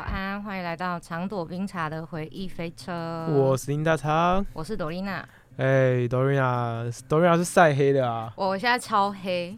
[0.00, 2.90] 早安，欢迎来到长朵冰茶的回忆飞车。
[3.34, 4.42] 我是林大肠。
[4.54, 5.28] 我是朵丽娜。
[5.58, 8.32] 哎，朵琳娜，朵琳娜是晒黑的啊！
[8.34, 9.54] 我现在超黑，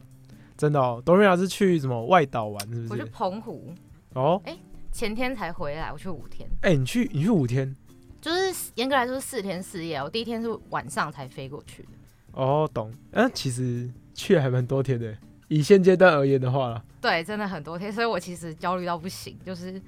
[0.56, 1.00] 真的哦。
[1.06, 3.12] 朵琳娜是去什么外岛玩，是不是我去？
[3.12, 3.73] 澎湖，
[4.14, 4.59] 哦，哎
[4.91, 7.77] 前天才回来，我去五天，哎，你去你去五天？
[8.20, 9.98] 就是严格来说是四天四夜。
[9.98, 11.88] 我第一天是晚上才飞过去的。
[12.33, 12.92] 哦，懂。
[13.12, 15.16] 嗯、其实去了还蛮多天的。
[15.47, 19.80] 以现阶段而言的话啦，对，真的很多天，所以我其实焦虑到不行，就是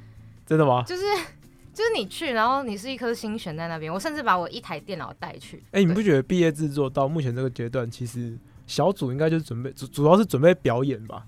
[0.47, 0.83] 真的吗？
[0.87, 1.03] 就是
[1.73, 3.93] 就是你去，然后你是一颗心悬在那边。
[3.93, 5.63] 我甚至把我一台电脑带去。
[5.73, 11.27] 哎、你不觉得毕业制作到目前这个阶段，其实小组应该就是准备主主要是准备表演吧，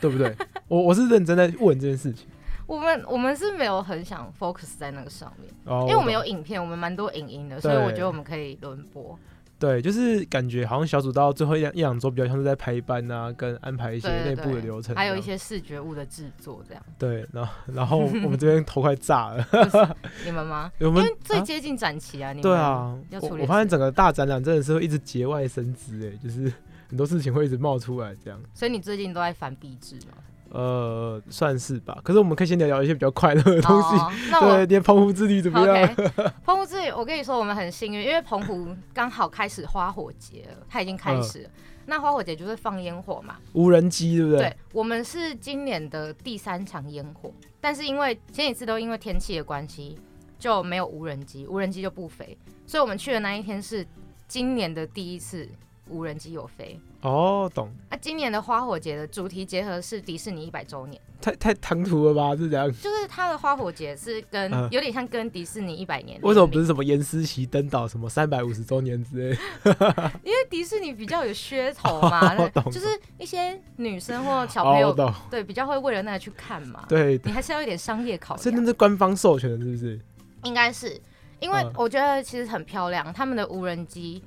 [0.00, 0.34] 对不对？
[0.68, 2.26] 我我是认真在问这件事情。
[2.66, 9.16] 我们我们是没有很想 focus 在那个上面，哦，因为我们有影片，我们蛮多影音的，所以我觉得我们可以轮播。
[9.58, 19.46] 对，就是感觉好像小组到最后一两一两周，比较像是在排班啊，跟安排一些内部的流程，还有一些视觉物的制作，这样对，然后然后我们这边头快炸了，
[20.26, 20.70] 你们吗？
[20.80, 26.52] 我们因为最啊接近展期啊，你们对，啊，我我发现整个大展览真的是会一直节外生枝，哎，就是
[26.88, 28.38] 很多事情会一直冒出来这样。
[28.52, 30.18] 所以你最近都在翻壁纸吗？
[30.56, 31.98] 呃，算是吧。
[32.02, 33.96] 可是我们可以先聊聊一些比较快乐的东西。
[33.96, 35.94] 哦， 那我对，你的澎湖之旅怎么样
[36.46, 41.50] 澎湖之旅，我跟你说，我们很幸运，因为澎湖刚好开始花火节了，它已经开始了。
[41.84, 44.40] 那花火节就是放烟火嘛，无人机，对不对？
[44.40, 49.98] 对，我们是今年的第三场烟火，但是因为前几次都因为天气的关系
[50.38, 53.86] 就没有无人机，无人机就不飞，所以我们去的那一天是
[54.26, 55.46] 今年的第一次
[55.88, 56.80] 无人机有飞。
[57.06, 57.70] 哦，懂。
[57.90, 62.34] 那、今年的花火节的主题结合是迪士尼一百周年，太太唐突了吧？
[62.36, 62.66] 是这样？
[62.80, 66.66] 就是它的花火节是跟、嗯有点像跟迪士尼一百年，为什么不是？
[66.66, 69.38] 什么严思琪登岛什么三百五十周年之类？
[70.24, 72.86] 因为迪士尼比较有噱头嘛， 哦就是
[73.18, 76.84] 一些女生或小朋友、哦，对比较会为了那个去看嘛。
[76.88, 78.66] 对，你还是要有一点商业考量所以那。
[78.66, 80.00] 是官方授权的，是不是？
[80.42, 81.00] 应该是，
[81.38, 84.20] 因为嗯我觉得其实很漂亮，他们的无人机，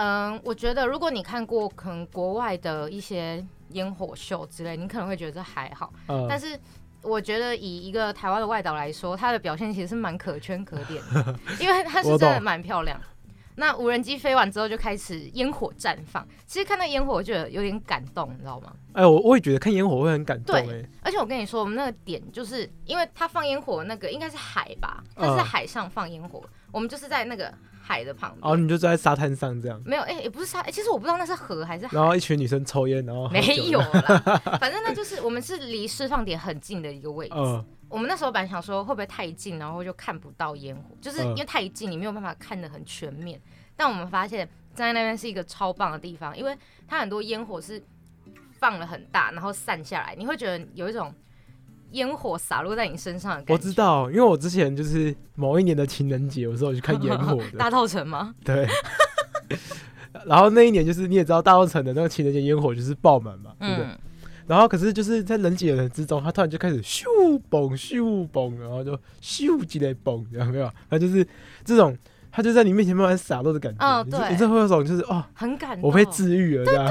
[0.00, 6.58] 嗯，我觉得如果你看过可能国外的一些烟火秀之类，你可能会觉得这还好，嗯，但是。
[7.02, 13.00] 我觉得以一个台湾的外岛来说，它的表现其实是蛮可圈可点的， 因为它是真的蛮漂亮。
[13.56, 18.74] 那无人机飞完之后就开始烟火绽放，其实看到烟火我觉得有点感动，你知道吗？
[18.92, 27.50] 哎，我我也觉得看烟火会很感动，对哎，而且我跟你说，我们那个点就是因为它放烟火那个应该是海吧，它是海上放烟火，我们就是在那个
[27.90, 28.40] 海的旁边。
[28.40, 33.40] 然后你就坐在沙滩上这样，没有，哎、也不是沙、哎其实我不知道那是河还是海，然后一群女生抽烟，然后没
[33.70, 34.40] 有啦。
[34.60, 37.34] 反正那就是我们是离释放点很近的一个位置。
[37.36, 43.40] 嗯，我们那时候本来想说会不会太近，然后就看不到烟火，就是嗯因为太近，你没有办法看得很全面。
[43.76, 46.56] 但我们发现站在那边是一个超棒的地方，因为
[46.86, 47.82] 它很多烟火是
[48.52, 51.12] 放了很大，然后散下来，你会觉得有一种
[51.92, 53.52] 烟火洒落在你身上的感觉。
[53.52, 58.34] 我知道，因为我之前就是某一年的情人节，有时候去看烟火的， 大稻城吗？
[58.44, 58.66] 对。
[60.26, 63.84] 然后那一年就是你也知道，大稻城的那个情人节烟火就是爆满嘛，对不对？
[63.84, 63.98] 嗯，
[64.46, 67.04] 然后可是就是在人挤人之中，他突然就开始咻
[67.48, 70.70] 嘣咻嘣，然后就咻几雷嘣，有没有？
[70.90, 71.26] 他就是
[71.64, 71.96] 这种，
[72.30, 73.78] 他就在你面前慢慢洒落的感觉。
[73.82, 75.88] 嗯对你这会有种就是哦，很感动。
[75.88, 76.86] 我被治愈了这样。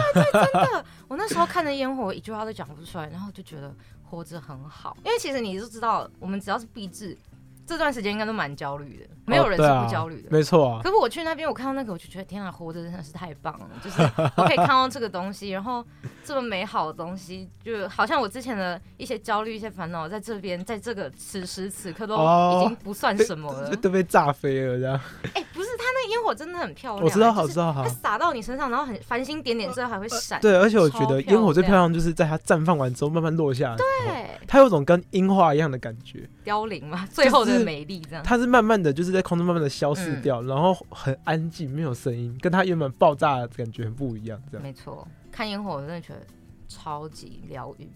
[1.07, 3.71] 我那时候看着烟火，一句话都讲不出来，然后就觉得
[4.09, 4.97] 活着很好。
[5.05, 7.17] 因为其实你都知道，我们只要是闭制，
[7.65, 10.29] 这段时间应该都蛮焦虑的，没有人是不焦虑的。
[10.31, 13.69] 没错啊，可是我去那边，我看到那个，我就觉得天啊，活着真的是太棒了！
[13.83, 14.01] 就是
[14.35, 15.85] 我可以看到这个东西，然后
[16.23, 23.75] 这么美好的东西，就好像我之前的一些焦虑、一些烦恼，在这边，在这个此时此刻都哦已经不算什么了就。
[23.79, 24.99] 都被炸飞了这样。
[26.09, 27.89] 烟火真的很漂亮，我知道，就是好知道，好它。
[27.89, 30.39] 洒到你身上，然后很繁星点点之后还会闪。
[30.41, 36.29] 对，而且我觉得烟火最漂亮亮就是在它绽放完之后慢慢落下来，对，它有种跟樱花一样的感觉。
[36.43, 38.23] 凋零嘛， 最后的美丽这样。
[38.23, 44.41] 它是慢慢的就是在空中慢慢的消失嗯掉，然后很安静，没有声音，跟它原本爆炸的感觉很不一样。
[44.51, 46.21] 这样，没错，看烟火我真的觉得
[46.67, 47.89] 超级疗愈。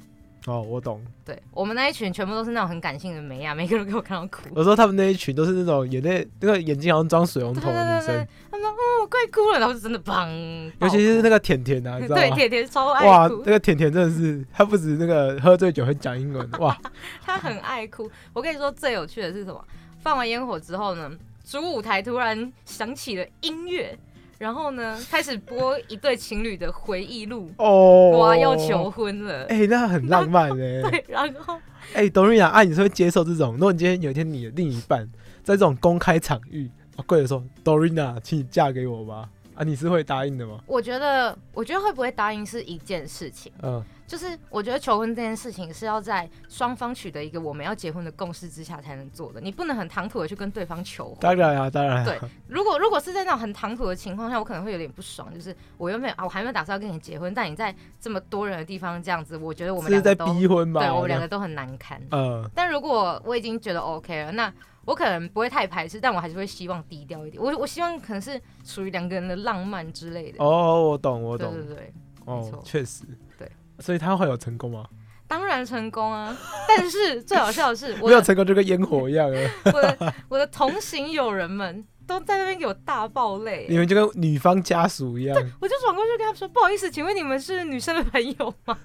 [0.46, 1.02] 哦，我懂。
[1.24, 4.42] 对我们那一群全部都是那种很感性的美啊，每个人给我看到哭。
[4.54, 12.30] 我说他们那一群都是那种眼泪，那个眼睛好像装水龙头的女生，他们说哦，我快哭了，然后就真的砰，尤其是那个个甜甜啊，你知道对？
[12.32, 16.78] 甜甜超哇爱，哭那，个甜甜真的是，他不止那个喝醉酒会讲英文， 哇，
[17.22, 18.10] 他很爱哭。
[18.34, 19.64] 我跟你说最有趣的是什么？
[20.02, 21.10] 放完烟火之后呢，
[21.46, 23.98] 主舞台突然响起了音乐，
[24.38, 29.46] 然后呢开始播一对情侣的回忆录，哦，哇，要求，婚了。
[29.46, 31.58] 哎、那很浪漫哎、 对，然后
[31.94, 33.54] 哎、董瑞雅，啊，你是会接受这种？
[33.54, 35.08] 如果你今天有一天你的另一半
[35.44, 40.60] 在这种公开场域，啊，跪着说，Dorina，请你嫁给我吧，啊，你是会答应的吗？
[40.66, 51.18] 我觉得，我觉得会不会答应是一件事情，嗯，就是我觉得求婚这件事情是要在双方取得一个我们要结婚的共识之下才能做的，你不能很唐突的去跟对方求婚。
[51.20, 60.82] 当然啊，当然、啊，对如果如果是在那种很唐突的情况下，我可能会有点不爽，就是我原本啊，我还没有打算要跟你结婚，但你在这么多人的地方这样子，我觉得我们是在两个都逼婚吧？
[60.82, 62.02] 对我们两个都很难堪。
[62.12, 64.52] 嗯，但如果我已经觉得 OK 了，那
[64.86, 67.42] 我可能不会太排斥，但我还是会希望低调一点。
[67.42, 70.44] 我我希望可能是属于两个人的浪漫之类的。
[70.44, 71.94] 哦，我懂，我懂，对对对，
[72.26, 73.04] 哦，确实，
[73.38, 73.50] 对，
[73.80, 74.86] 所以他会有成功吗？
[75.26, 76.38] 当然成功啊！
[76.68, 83.78] 但是最好笑的是， 我的没有成功就跟烟火一样啊， 我的我的同行友人们都在那边给我大爆泪你。
[83.78, 88.78] 们就跟女方家属一样，对我就转过去跟他们说：“不好意思，请问你们是女生的朋友吗？”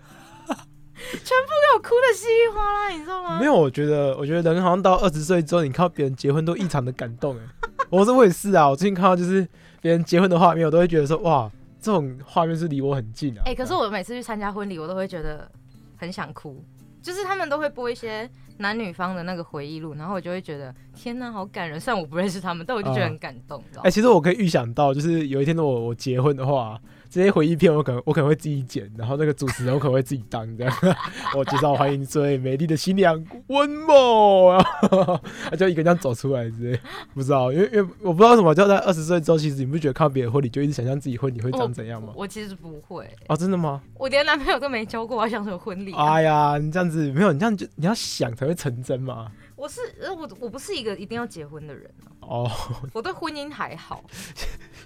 [0.98, 3.38] 全部给我哭的稀里哗啦，你知道吗？
[3.38, 7.42] 没有，我觉得，我觉得人好像到二十岁之后，你看到别人结婚都异常的感动哎。
[7.90, 9.46] 我说我也是啊，我最近看到就是
[9.80, 11.50] 别人结婚的画面，我都会觉得说哇，
[11.80, 13.42] 这种画面是离我很近啊。
[13.46, 15.50] 哎、可是我每次去参加婚礼，我都会觉得
[15.96, 16.62] 很想哭，
[17.00, 18.28] 就是他们都会播一些
[18.58, 21.80] 男女方的那个回忆录，然后我就会觉得天哪，好感人。
[21.80, 26.78] 虽然我不认识他们，但我就觉得很感动，哎、其实我可以预想到，就是有一天如果我结婚的话，
[27.10, 30.74] 这些回忆片我可能我可能会自己剪，然后那个主持人我可能会自己当这样。
[31.36, 35.20] 我介绍欢迎最美丽的新娘温某，然后
[35.50, 36.80] 他就一个人这样走出来之类，
[37.14, 42.12] 不知道，因为因为我不知道什么，叫在二十岁之后，其实你不觉得看到别人婚礼就一直想象自己婚礼会长怎样吗？
[42.14, 43.80] 我其实不会，哦，真的吗？
[43.94, 46.12] 我连男朋友都没交过，我还想什么婚礼、啊？
[46.12, 49.28] 哎呀，你这样子没有，你这样就你要想才会成真嘛。
[49.58, 52.50] 我是呃我我不是一个一定要结婚的人啊，哦，
[52.94, 54.04] 我对婚姻还好。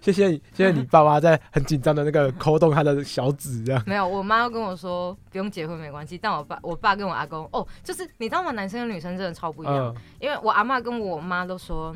[0.01, 3.83] 谢谢你，谢谢你爸妈在很紧张的那个抠动他的小指这样。
[3.87, 8.51] 没有，我妈跟我说不用结婚没关系，但我爸我爸跟我阿公哦，就是你知道吗？
[8.51, 11.95] 男生跟女生真的超不一样，嗯因为我阿妈跟我妈都说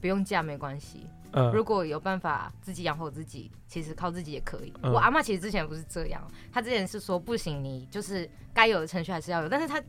[0.00, 4.72] 不用嫁没关系，嗯如嗯，果有办法自己养活自己，其实靠自己也可以。
[4.82, 6.20] 嗯我阿妈其实之前不是这样，
[6.52, 9.80] 她之前是说不行，你就是该有的程序还是要有，但是她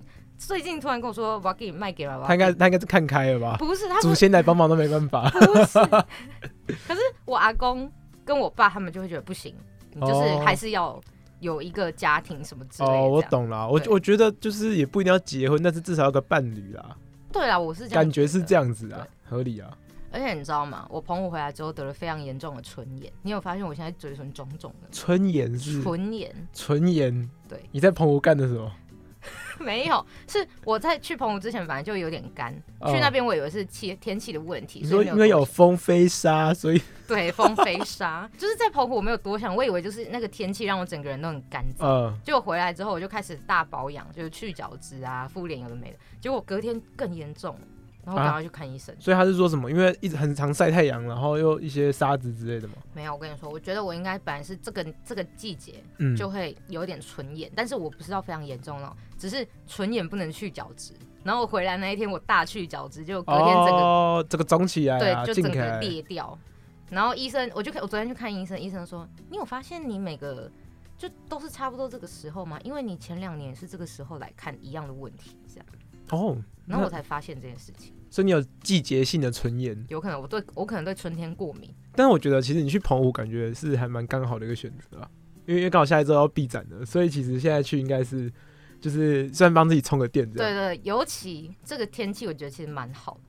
[0.48, 3.56] 最近突然跟我说我要给你卖给爸爸，他应该他应该是看开了吧？
[3.60, 5.30] 不是他不祖先来帮忙都没办法。
[5.31, 5.80] 不是，
[6.88, 7.92] 可是我阿公
[8.25, 9.56] 跟我爸他们就会觉得不行，
[9.94, 11.00] 你就是哦还是要
[11.40, 12.95] 有一个家庭什么之类的。
[12.95, 13.22] 哦，我。
[13.24, 16.96] 懂了，我我觉得就是也不一定要结婚，但是至少要个伴侣啦，
[17.31, 18.72] 对啦，我是这样感觉是这样。
[18.74, 19.69] 子啊，合理啊。
[20.12, 20.86] 而且你知道吗？
[20.92, 25.28] 我澎湖回来之后得了非常严重的唇炎，你有发现我现在嘴唇肿肿的唇？
[25.28, 28.72] 炎是唇炎唇炎，对，你在澎湖干的什么？
[29.63, 32.91] 没有，是我在去澎湖之前反正就有点干，哦。
[32.91, 41.85] 去那边我以为是气天气的问题，你所以没因为有多风飞沙，所以 对风飞沙， 就是在澎湖我没有多想，我以为就是那个天气让我整个人都很干燥。
[41.85, 45.97] 呃，结果回来之后，我就开始大保养，就是去角质啊、敷脸有的没的。
[46.21, 47.57] 结果隔天更严重，
[48.05, 48.95] 然后赶快去看医生。
[49.00, 49.69] 所以他是说什么？
[49.69, 52.75] 因为一直很常晒太阳，然后又一些沙子之类的嘛。
[52.94, 60.94] 没有，我跟你说，我觉得我应该本来是这个这个季节嗯，就会有点唇炎，但是我不是到非常严重了，只是唇炎不能去角质。
[61.23, 65.79] 然后我回来那一天，我大去角质，就隔天整个、哦，这个肿起来啊，对，就整个。
[65.79, 66.38] 裂掉。
[66.89, 70.51] 然后医生，我就看我昨天去看医生，医生说你有发现你每个
[70.98, 72.60] 就都是差不多这个时候吗？
[72.63, 75.65] 因为你前两年是这个时候来看一样的问题，这样。
[76.13, 81.70] 哦，然后我才发现这件事情，所以你有季节性的唇炎，有可能我对我可能对春天过敏。
[81.96, 85.10] 但是我觉得其实你去澎湖感觉是还蛮刚好的一个选择啊，
[85.46, 88.32] 因为因为刚好下一周要闭展了，所以其实现在去应该是
[88.79, 90.53] 就是算帮自己充个电这样。
[90.53, 93.20] 对对，尤其这个天气，我觉得其实蛮好的。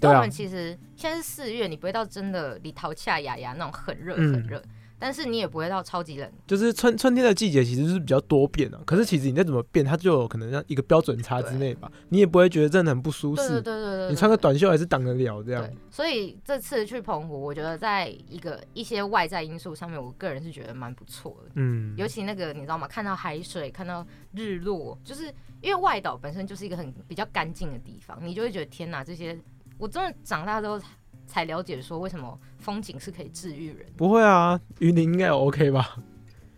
[0.00, 4.62] 对啊我们其实现在是四月，你不会到真的里桃恰雅雅那种很热嗯很热，
[4.98, 6.30] 但是你也不会到超级冷。
[6.46, 13.48] 就是春春天的季节其实是比较多变啊，可是其实你再怎么变，它就有可能像一个标准差之内吧，你也不会觉得真的很不舒适。
[13.48, 21.52] 对对对对对，你穿个短袖还是挡得了这样。，所以这次去澎湖，我觉得在一个一些外在因素上面，我个人是觉得蛮不错的。
[21.54, 22.86] 嗯，尤其那个你知道吗？
[22.88, 29.38] 看到海水，看到日落，就是因为外岛本身就是一个很比较干净的地方，你就会觉得天哪，这些
[29.78, 30.80] 我真的长大之后
[31.26, 33.86] 才了解说为什么风景是可以治愈人。
[33.96, 35.96] 不会啊，云林应该有 OK 吧？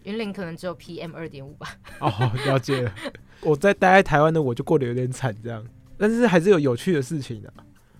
[0.04, 1.68] 云林可能只有 PM 二点五吧。
[2.00, 2.10] 哦，
[2.46, 2.92] 了解了。
[3.42, 5.64] 我在待在台湾的我就过得有点惨，这样，
[5.96, 7.52] 但是还是有有趣的事情的、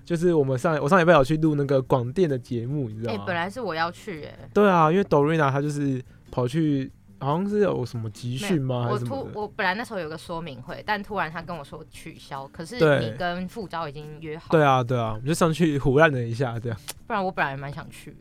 [0.04, 3.25] 就是我们上我上礼拜有去录那个广电的节目，你知道吗哎、吗？
[3.26, 8.84] 本来是我要去、哎，对啊，因为 Dorina 她就是跑去，好像是有什么集训吗？
[8.84, 9.28] 还我突？
[9.34, 18.16] 我本来那时候有个说明会，但突然他跟我说取消，可是你跟副招已经约好，对啊，对啊，我们就上去胡乱了一下，这样不然我本来蛮想去的。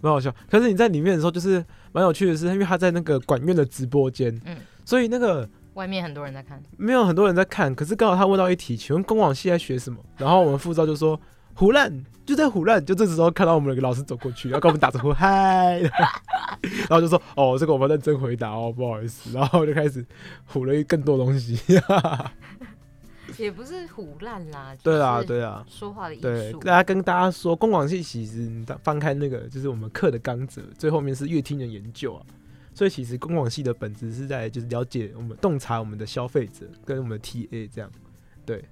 [0.00, 0.32] 蛮好笑。
[0.50, 7.74] 可是你在里面的时候，就是蛮有趣的是，因为他在那个管院的直播间，嗯所以那个外面很多人在看，没有很多人在看。
[7.74, 9.98] 可是刚好他问到一题，请问公网系在学什么？
[10.18, 11.18] 然后我们副招就说
[11.54, 12.84] 胡乱，就在胡乱。
[12.84, 15.80] 就这时候看到我们有个老师走过去，然后跟我们打招呼嗨，
[16.88, 19.32] 然后就说哦，这个我们认真回答哦，不好意思。
[19.32, 20.04] 然后就开始
[20.52, 21.58] 唬了更多东西。
[23.38, 24.76] 也不是胡烂啦。
[24.82, 25.64] 对啊，对啊。
[25.66, 26.58] 说话的艺对，术。
[26.58, 32.22] 大家跟大家说，公广系其实你翻开那个就是我们课的纲则，最后面是乐听人研究啊，
[32.74, 37.90] 所以其实公广系的本质是在就是了解我们洞察我们的消费者跟我们的 TA 这样。
[38.46, 38.62] 没错，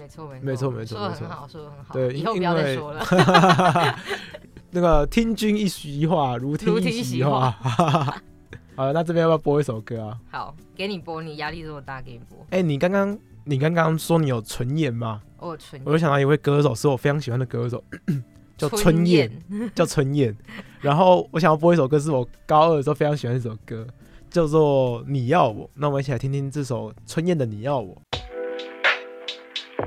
[0.00, 1.94] 没错，没错没错没错说的很好，说的很好。
[1.94, 3.04] 对以后不要再说了。
[4.70, 7.50] 那个听君一席话，如听一席席话。
[8.74, 10.18] 好了，那这边要不要播一首歌啊？
[10.30, 12.38] 好，给你播，你压力这么大，给你播。
[12.50, 15.20] 哎、你刚刚你刚刚说你有纯演吗？
[15.38, 17.84] 我有纯我就想到一位歌手，是我非常喜欢的歌手，
[18.56, 19.30] 叫春春燕，
[19.74, 20.34] 叫春燕。
[20.80, 23.86] 然后我想要播一首歌，是我高二的时候非常喜欢的一首歌，
[24.30, 25.66] 叫做《你要我》。
[25.74, 27.94] 那我们一起来听听这首春燕的《你要我》。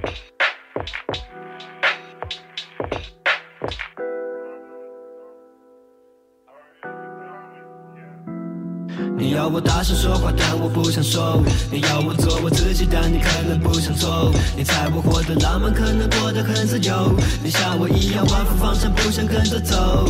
[0.02, 0.35] Thank you.
[9.25, 11.41] 你要我大声说话，但我不想说。
[11.72, 14.32] 你要我做我自己，但你可能不想做。
[14.55, 17.12] 你猜我活得浪漫，可能过得很自由。
[17.44, 20.05] 你像我一样忘副方向，不想跟着走。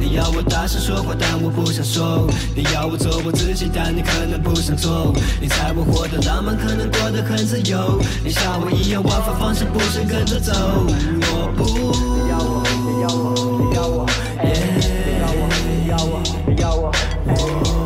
[0.00, 2.26] 你要我大声说话，但我不想说。
[2.56, 5.12] 你要我做我自己，但你可能不想做。
[5.42, 8.00] 你猜我活得浪漫，可能过得很自由。
[8.24, 10.52] 你像我一样忘副方向，不想跟着走。
[10.56, 11.68] 我不
[12.32, 14.06] 要我，你要我，你要我，
[14.40, 14.56] 哎，
[15.04, 17.83] 你要我，你要我，你要我，哎，你要我，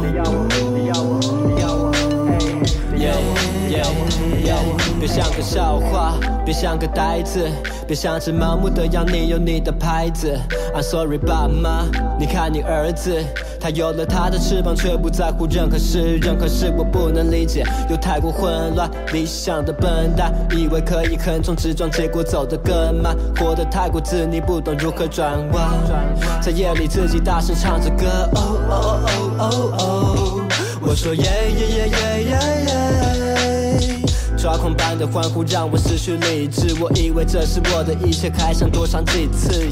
[4.98, 6.14] 别像个笑话，
[6.44, 7.48] 别像个呆子，
[7.86, 10.36] 别像只盲目的要你有你的牌子。
[10.74, 11.86] I'm sorry，爸妈，
[12.18, 13.24] 你看你儿子，
[13.60, 18.90] 他有了他的翅膀，却不在乎任何事，任何事我不能理解，又太过混乱。
[19.12, 25.68] 理想的笨蛋，以为可以横冲直撞，结果走得更慢，活得太过自溺，不懂如何转弯。
[26.42, 30.40] 在夜里自己大声唱着歌，哦哦哦哦哦，
[30.80, 33.17] 我说耶耶耶耶耶耶。
[34.38, 39.68] 抓狂般的欢呼让我失去理智，我以为这是我的一切，还想多尝几次。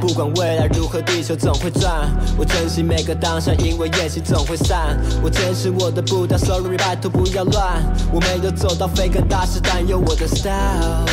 [0.00, 2.10] 不管未来如何，地球总会转。
[2.38, 4.98] 我珍惜每个当下，因为宴席总会散。
[5.22, 7.82] 我坚持我的步调，sorry，拜托不要乱。
[8.10, 11.04] 我没有走到飞更大师，但有我的 style，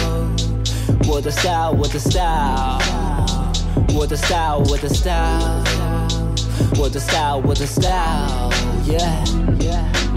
[1.10, 2.80] 我的 style，我的 style，
[3.94, 5.62] 我的 style，我的 style，
[6.80, 9.59] 我的 style，我的 style，yeah。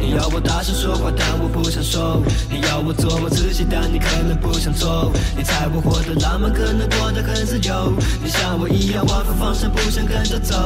[0.03, 2.21] 你要我大声说话，但我不想说。
[2.51, 5.13] 你要我做我自己，但你可能不想做。
[5.37, 7.93] 你猜我活得浪漫，可能过得很自由。
[8.23, 10.57] 你像我一样忘副方向，不想跟着走。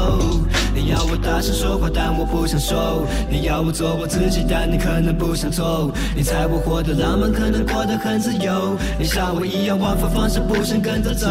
[0.75, 3.07] 你要我大声说话，但我不想说。
[3.31, 5.93] 你要我做我自己，但你可能不想做。
[6.16, 8.75] 你猜我活得浪漫，可能过得很自由。
[8.99, 11.28] 你像我一样忘副方向，不想跟着走。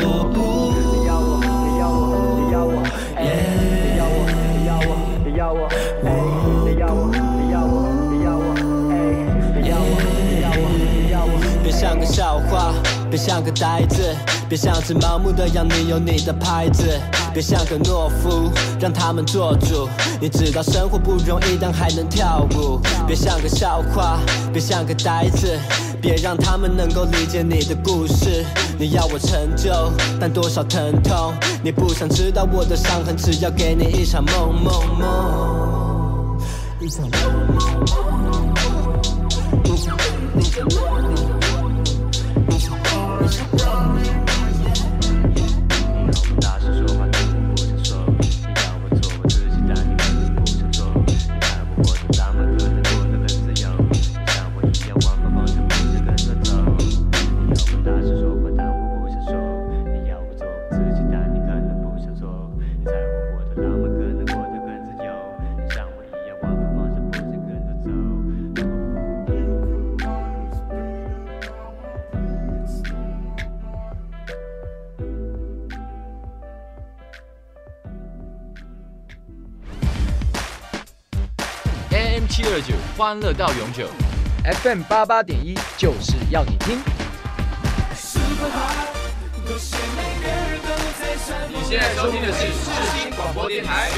[0.00, 0.97] 我不。
[13.18, 14.14] 别像个呆子，
[14.48, 16.84] 别像只盲目的要你有你的牌子，
[17.34, 18.48] 别像个懦夫，
[18.78, 19.88] 让他们做主。
[20.20, 22.80] 你知道生活不容易，但还能跳舞。
[23.08, 24.20] 别像个笑话，
[24.52, 25.58] 别像个呆子，
[26.00, 28.46] 别让他们能够理解你的故事。
[28.78, 29.72] 你要我成就，
[30.20, 31.34] 但多少疼痛？
[31.60, 36.38] 你不想知道我的伤痕，只要给你一场梦梦梦，
[36.78, 37.20] 一场梦
[37.56, 38.54] 梦
[41.26, 41.37] 梦，
[83.08, 83.88] 欢乐到永久。
[84.44, 86.78] FM 八八点一就是要你听。
[91.48, 93.88] 你现在收听的是世新广播电台。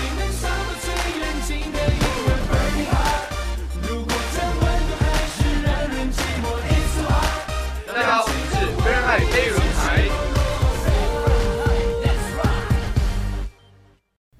[7.88, 10.06] 大家好，我们是飞海飞轮海。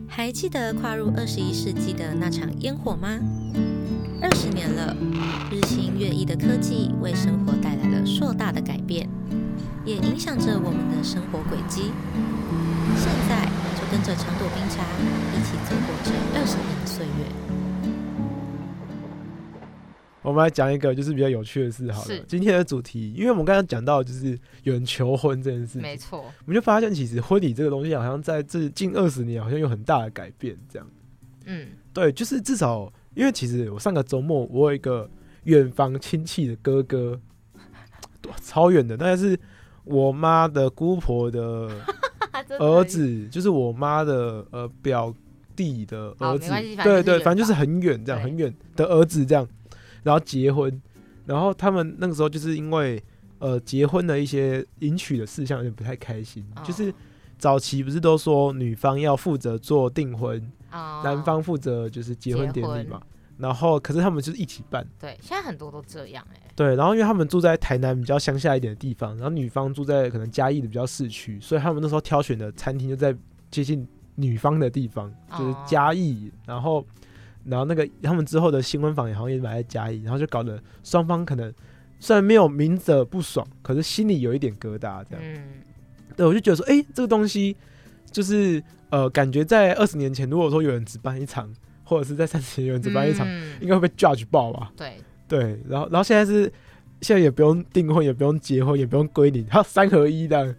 [0.08, 3.18] 还记得跨入二十一世纪的那场烟火吗？
[4.40, 4.96] 二十年了，
[5.50, 9.06] 日新月异的科技为生活带来了硕大的改变，
[9.84, 11.92] 也影响着我们的生活轨迹。
[12.96, 13.44] 现在
[13.76, 14.82] 就跟着长朵冰茶
[15.36, 17.12] 一起走过这二十年的岁月。
[20.22, 22.24] 我们来讲一个就是比较有趣的事好了。
[22.26, 30.88] 今天的主题，因为我们刚刚讲到就是有人求婚这件事情，没错，我们就发现其实婚礼这个东西好像在这近二十年好像有很大的改变，这样。
[31.44, 35.08] 嗯，对，就是至少因为其实我上个周末我有一个
[35.44, 37.20] 远房亲戚的哥哥，
[38.28, 39.38] 哇超远的，大概是
[39.84, 41.70] 我妈的姑婆的
[42.58, 45.12] 儿子，就是我妈的呃表
[45.56, 46.50] 弟的儿子。
[46.84, 49.46] 对对，反正就是很远这样，很远的儿子这样，
[50.02, 50.80] 然后结婚，
[51.26, 53.02] 然后他们那个时候就是因为
[53.38, 56.62] 呃结婚的一些迎娶的事项有点不太开心，哦。
[56.64, 56.92] 就是
[57.38, 60.40] 早期不是都说女方要负责做订婚，
[60.70, 63.02] 啊男方负责就是结婚典礼嘛，
[63.38, 73.16] 然后可是他们就是一起办，对，现在很多都这样哎、对，然后因为他们住在台南比较乡下一点的地方，然后女方住在可能嘉义的比较市区，所以他们那时候挑选的餐厅就在
[73.50, 76.84] 接近女方的地方，就是哦嘉义，然后
[77.44, 81.52] 然后那个他们之后的新婚房也好像也买在嘉义，然后就搞得双方可能
[81.98, 85.20] 虽然没有明着不爽，可是心里有一点疙瘩这样。
[85.20, 85.62] 嗯，
[86.16, 87.56] 对，我就觉得说，哎、这个东西
[88.10, 91.52] 就是呃，感觉在二十年前，如果说有人只办一场，
[91.84, 94.72] 或者是在三十年有人只办一场，嗯应该会被 judge 爆吧？
[94.76, 94.96] 对，
[95.28, 96.52] 对，然后然后现在是
[97.00, 100.54] 现在也不用订婚，也不用结婚，也不用归零，还有三合一的。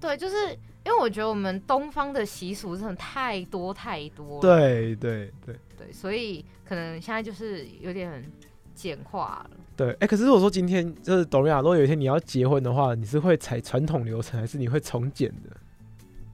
[0.00, 0.36] 对，就是
[0.84, 8.24] 因为我觉得我们东方的习俗真的太多太多了，对对对对，所以可能现在就是有点
[8.74, 9.56] 简化了。
[9.76, 15.55] 对，哎、可是如果说今天就是董瑞亚，如果有一天你要结婚的话，你是会采传统流程，还是你会从简的？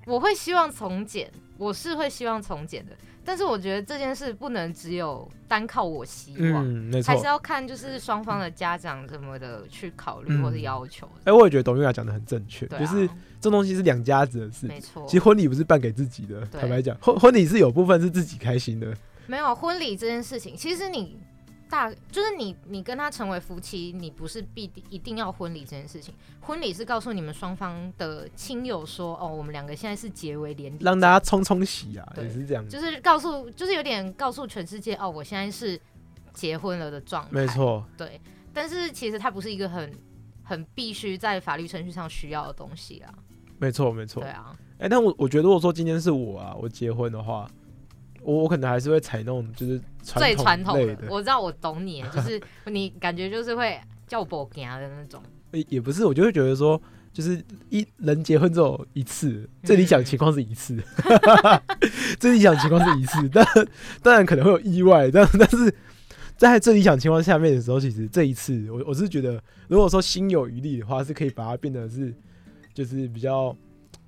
[0.06, 2.92] 我会希望从简，我是会希望从简的，
[3.24, 7.24] 但是我觉得这件事不能只有单靠我希望，嗯，没错还是。
[7.24, 11.12] 要看就是双方的家长什么的去考虑或是嗯要求的。
[11.24, 13.08] 哎、我也觉得董玉雅讲的很正确，啊就是
[13.40, 14.66] 这东西是两家子的事。
[14.66, 18.92] 没错，其实婚礼不是办给自己的，坦白讲，婚婚礼是有部分是自己开心的。
[19.26, 21.16] 没有婚礼这件事情，其实你
[21.72, 26.12] 大就是你你跟他成为夫妻，你不是必定一定要婚礼这件事情。
[26.42, 32.68] 婚礼是告诉你们双方的亲友说，哦，我们两个现在是结为连理，让大家冲冲喜啊，对也是这样。
[32.68, 35.80] 就是告诉，就是有点告诉全世界，哦，我现在是
[36.34, 37.30] 结婚了的状态。
[37.30, 38.20] 没，错，对。
[38.52, 39.90] 但是其实它不是一个很
[40.42, 43.14] 很必须在法律程序上需要的东西啊。
[43.58, 44.30] 没错，没错对。
[44.30, 47.50] 啊，哎、但我我觉得，如果说今天是我啊，我结婚的话，
[48.22, 55.22] 我我可能还是会采那种就是最传统的，我知道我懂你，就是 你感觉就是会叫我行的那种。
[55.52, 56.80] 也也不是，我就会觉得说，
[57.12, 60.82] 就是一人结婚只有一次，最理想情况是一次，
[62.18, 63.46] 最理想情况是一次，但
[64.02, 65.74] 当然可能会有意外，但但是
[66.38, 72.14] 在最理想情况下面的时候，其实这一次，我我是觉得，如果说心有余力的话，是可以把它变得是
[72.72, 73.54] 就是比较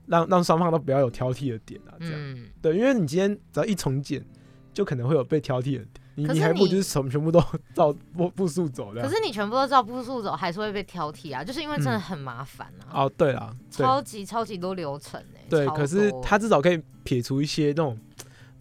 [0.07, 4.25] 让让双方都不要有挑剔的点啊，这样、嗯，对，因为你今天只要一重建，
[4.73, 5.89] 就可能会有被挑剔的点。
[6.17, 7.43] 你你你还不如就是从全部都
[7.75, 9.03] 照步步数走的。
[9.03, 17.99] 可是你全部都照步数走，还是会被挑剔啊，就是因为真的很麻烦啊，哦，对啦，对超级超级多流程哎、对，可是他至少可以撇除一些那种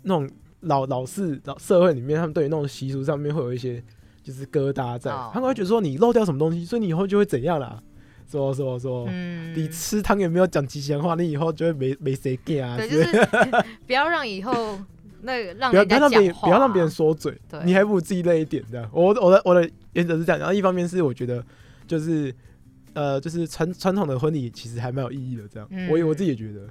[0.02, 0.28] 那种
[0.62, 3.84] 老老式老社会里面，他们对于那种习俗上面会有一些
[4.24, 7.80] 就是疙瘩在，哦他们会觉得说你漏掉什么东西，所以你以后就会怎样啦？
[8.34, 13.28] 说说说，嗯你吃汤圆没有讲吉祥话，你以后就会没没谁见啊，对，就是
[13.86, 14.80] 不要让以后
[15.22, 18.89] 那个 让不要人家不要让别人讲话不要让别人说嘴对，你还不如自己累一点这样。
[18.91, 21.43] 我我的我的原则是这样，然后一方面是我觉得
[21.86, 22.34] 就是
[22.93, 26.67] 呃就是传传统的婚礼其实还蛮有意义的，这样，我也我嗯自己也觉得，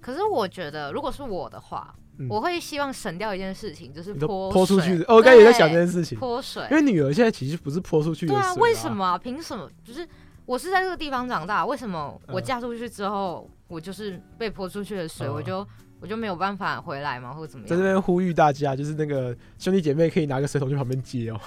[0.00, 6.76] 可是我觉得，如果是我的话，嗯我会希望省掉一件事情，就是你都泼泼出水去，哦，我刚才也在想这件事情，泼水因。
[6.76, 8.90] 为女儿现在其实不是泼出去的水、对啊，为什？
[8.90, 9.18] 么啊？
[9.18, 9.68] 凭什么？
[9.84, 10.06] 就是
[10.44, 15.66] 我是在这个地方长大，为什么我嗯嫁出去之后，我就是被泼出去的水，嗯我就
[16.00, 17.32] 我就没有办法回来吗？
[17.32, 17.82] 或者怎么样在这？
[17.82, 21.40] 边呼吁大家，就是那个兄弟姐妹可以拿个水桶去旁边接哦，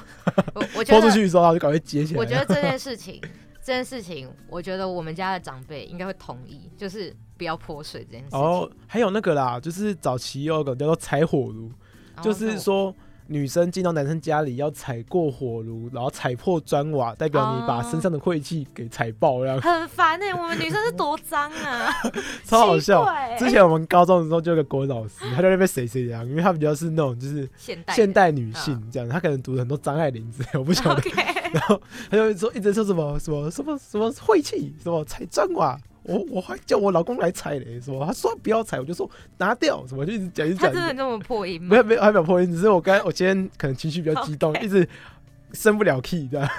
[0.53, 2.19] 泼出去的时候然后就赶快接起来。
[2.19, 3.21] 我觉得这件事情，
[3.61, 8.39] 这件事情，我觉得我们家的长辈应该会同意，就是不要泼水这件事情。
[8.39, 11.69] 哦，还有那个啦，就是早期有个叫做柴火炉，
[12.21, 12.95] 就是说，
[13.27, 19.59] 女生进到男生家里要踩过火炉，然后踩破砖瓦，代表你把哦身上的晦气给踩爆，这样。
[19.61, 21.91] 很烦哎、我们女生是多脏啊，
[22.45, 23.05] 超好笑。
[23.37, 31.01] 之前我们高中的时候就有个国文老师，他在那边谁谁这样，因为他比较是那种就是现代现代女性这样，他可能读了很多张爱玲之类， 我不晓得。
[31.51, 40.73] 然后他就说一直说什么什么什么什么晦气，什么踩砖瓦，我我还叫我老公来踩嘞，什么他说不要踩，我就说拿掉，什么就一直讲一直他讲。
[40.75, 41.69] 真的那么破音吗？
[41.69, 44.87] 没有没有还没有破音，只是我刚才我今天可能情绪比较激动一直
[45.53, 46.49] 升不了 key 这样。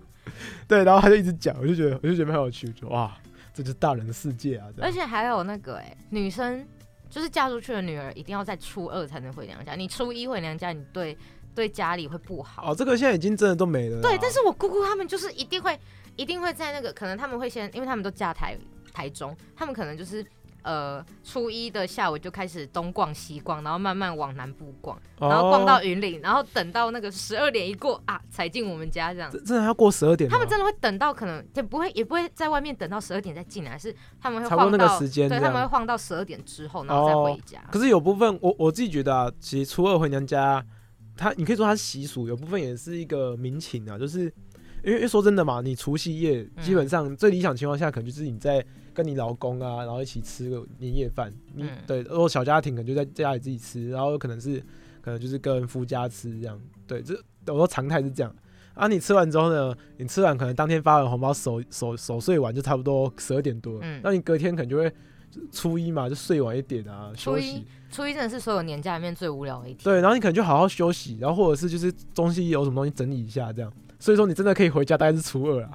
[0.66, 3.16] 对，然后他就一直讲，我就觉得我就觉得蛮有趣，就哇，
[3.54, 4.66] 这就是大人的世界啊！
[4.80, 6.66] 而且还有那个哎、女生
[7.08, 11.16] 就是嫁出去的女儿一定要在初二才能回娘家，你初一回娘家，你对
[11.54, 12.72] 对家里会不好。
[12.72, 14.02] 哦，这个现在已经真的都没了。
[14.02, 15.78] 对，但是我姑姑他们就是一定会
[16.16, 18.58] 一定会在那个，可能他们会先，因为他们都嫁台
[18.96, 20.24] 台中，他们可能就是。
[20.66, 29.30] 呃，初一的下午就开始东逛西逛，然后慢慢往南部逛，哦，然后逛到云岭，然后等到那个十二点一过啊，才进我们家这样。
[29.30, 35.68] 真真的要过十二点，他们真的会等到可能也不会也不会在外面等到十二点再进来，是他们会晃到那个时间对他们会。
[35.68, 37.62] 晃到十二点之后，然后再回家。
[37.70, 40.60] 可是有部分我我自己觉得啊，其实初二回娘家，
[41.16, 44.32] 他你可以说他是习俗，有部分也是一个民情啊，就是
[44.86, 51.32] 因为因为说真的嘛，你除夕夜嗯基本上最理想情况下，可能就是你在跟你老公啊，然后一起吃个年夜饭。
[51.56, 54.62] 嗯对，如果小家庭可能就在家里自己吃，然后有可能是
[55.02, 56.58] 可能就是跟夫家吃这样。
[56.86, 57.14] 对，这
[57.52, 58.32] 我说常态是这样。
[58.74, 63.80] 啊，你吃完之后呢，你吃完可能当天发完红包，守守守岁完就差不多十二点多了。
[63.82, 64.92] 嗯那你隔天可能就会
[65.50, 67.66] 初一嘛，就睡晚一点啊，初一休息。
[67.90, 69.82] 初一真的是所有年假里面最无聊的一天。
[69.82, 73.72] 对，然后你可能就好好休息，然后或者是就是东西有什么东西整理一下这样。
[73.98, 75.70] 所以说你真的可以回家，大概是初二啊，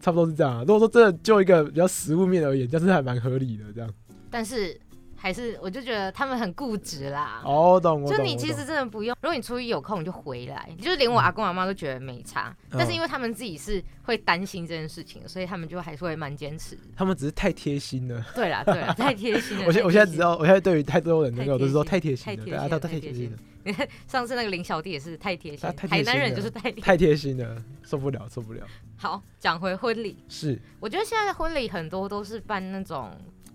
[0.00, 0.60] 差不多是这样、啊。
[0.60, 3.90] 如果说真的就一个比较实物面而言，这样是还蛮合理的这样。
[4.30, 4.78] 但是
[5.16, 7.40] 还是我就觉得他们很固执啦。
[7.44, 8.18] 哦，懂，我懂。
[8.18, 16.76] 就你其实真的不用，如果你初一有空你就回来，就是连我阿公阿妈都觉得没差，嗯但是因为他们自己是会担心这件事情，所以他们就还是会蛮坚持。
[16.94, 18.22] 他们只是太贴心了。
[18.34, 19.64] 对啦对啦，太贴心了。
[19.68, 23.36] 我现我现在知道，我现在对于太多人那个我都是说太太贴心了，对啊，贴心太他贴心太
[24.06, 26.82] 上次那个林小弟也是太贴心他，太贴台南人就是太贴。
[26.82, 28.66] 太贴心了，受不了，受不了。
[28.96, 33.10] 好，讲回婚礼，是我觉得现在的婚礼很多都是办那种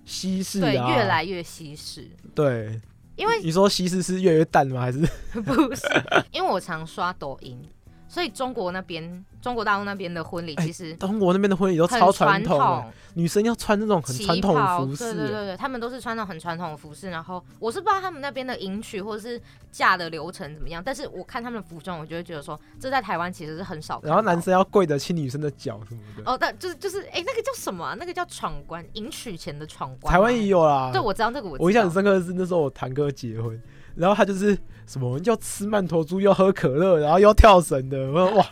[0.05, 2.79] 西式对啊，越来越西式，对。
[3.15, 4.79] 因为你说西式是越来越淡吗？
[4.79, 4.99] 还是
[5.43, 5.85] 不是，
[6.31, 7.61] 因为我常刷抖音，
[8.07, 17.09] 所以中国那边中国大陆那边的婚礼哎其实中国那边的婚礼都超传传统女生要穿那种很传统袍，服饰，对对对对，他们都是穿那种很传统的服饰。
[17.09, 23.99] 然后我是不知道他们那边的迎娶或者是嫁的流程怎么样，但是我看他们的服装，我就会觉得说，这在台湾其实是很少。
[24.03, 27.95] 然后男生要跪着亲女生的脚什么的，哦，但就是就是，哎，那个叫什么啊？
[27.99, 30.17] 那个叫闯关，迎娶前的闯关吗。
[30.17, 30.91] 台湾也有啦。
[30.93, 31.63] 对，我知道那个我知道。
[31.65, 33.59] 我印象很深刻的是那时候我堂哥结婚，
[33.95, 37.97] 然后他就是什么要吃曼陀珠，要喝可乐，然后要跳绳的。
[38.11, 38.45] 我说哇，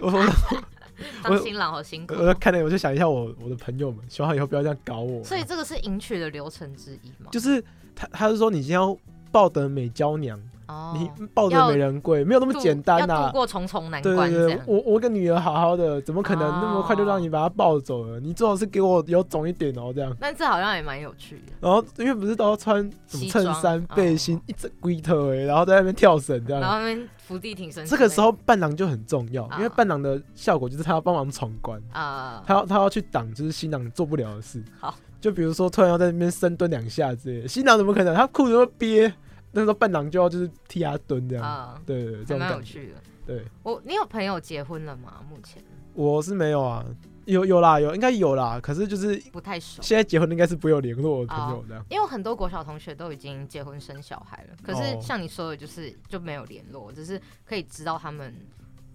[0.00, 0.10] 我
[1.24, 2.32] 我当新郎好辛苦我。
[2.32, 5.22] 就看了我就想一下我我的朋友们，希望以后不要这样搞我。
[5.24, 7.30] 所以这个是迎娶的流程之一嘛？
[7.30, 7.62] 就是
[7.94, 8.96] 他他是说你今天要
[9.30, 10.40] 抱得美娇娘，
[10.72, 14.60] 哦，你抱着美人归，没有那么度简单要度呐、过重重难对对对关这样，。
[14.66, 18.18] 我我跟女儿好好的，怎么可能那么快就让你把她抱走了？
[18.20, 20.16] 你最好是给我有种一点哦，这样。
[20.18, 21.52] 但这好像也蛮有趣的。
[21.60, 26.62] 然后因为不是都要穿什么衬衫、哦背心，一整龟头哎，然后在那边跳绳这样。
[26.62, 34.62] 然后那边伏地挺身，这个时候伴郎就很重要，啊因为伴郎的效果就是他要帮忙闯关，啊，他要他要去挡就是新郎做不了的事。
[34.80, 38.14] 好，就比如说突然要在那边深蹲两下之类的，新郎怎么可能？
[38.14, 39.12] 他裤子会憋，
[39.52, 41.44] 那时候伴郎就要就是替他蹲这样。
[41.44, 42.88] 啊，对对对，这种感觉。
[43.24, 45.24] 对，我你有朋友结婚了吗？
[45.30, 45.62] 目前
[45.94, 46.84] 我是没有啊，
[47.26, 51.84] 有有啦，有应该有啦，可是就是不太熟，现在结婚的应该是不会有联络的朋友这样。
[51.88, 58.34] 因为很多国小同学都已经结婚生小孩了，可是哦像你说的，就是就没有联络，只是可以知道他们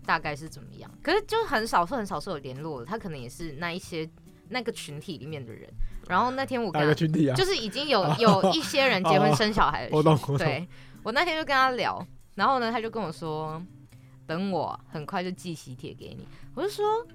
[0.05, 0.91] 大概是怎么样。
[1.01, 4.09] 可是就很少数很少数有联络的，他可能也是那一些
[4.49, 5.69] 那个群体里面的人。
[6.09, 7.35] 然后那天我跟他群体啊？
[7.35, 10.37] 就是已经有有一些人结婚生小孩的 我懂我懂。
[10.37, 10.67] 对
[11.03, 13.61] 我那天就跟他聊，然后呢，他就跟我说，
[14.25, 16.27] 等我很快就寄喜帖给你。
[16.55, 17.05] 我就说，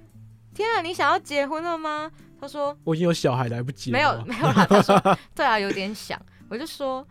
[0.54, 2.10] 天啊，你想要结婚了吗？
[2.40, 3.98] 他说我已经有小孩，来不及了。
[3.98, 4.66] 没有 没有啦。
[4.68, 6.20] 他说对啊，有点想。
[6.48, 7.06] 我就说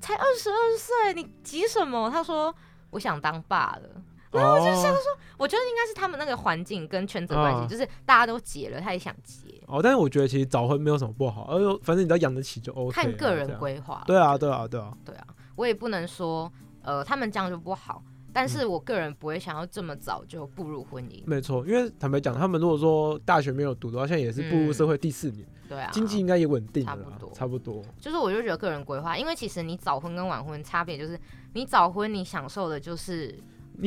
[0.00, 2.10] 才二十二岁，你急什么？
[2.10, 2.54] 他说
[2.90, 3.88] 我想当爸了。
[4.32, 5.00] 然后我就想说
[5.38, 12.92] 我觉得应该是他们那个环境跟圈子关系，啊就是大家都结了，他也想结，哦，但是我觉得其实早婚没有什么不好，而且反正你只要养得起就 OK 啊。
[13.02, 14.02] 看个人规划。
[14.06, 14.92] 对啊，对啊，对啊。
[15.04, 15.26] 对啊，
[15.56, 16.50] 我也不能说
[16.82, 18.02] 呃他们这样就不好，
[18.32, 21.22] 但是我个人不会想要这么早就步入婚姻。
[21.26, 27.82] 没错，因为坦白讲，他们如果说大学没有读的话，现在也是步入社会第四年，对啊，经济应该也稳定，差不多差不多。
[27.98, 31.18] 就是我就觉得个人规划，因为其实你早婚跟晚婚差别就是，
[31.54, 33.34] 你早婚你享受的就是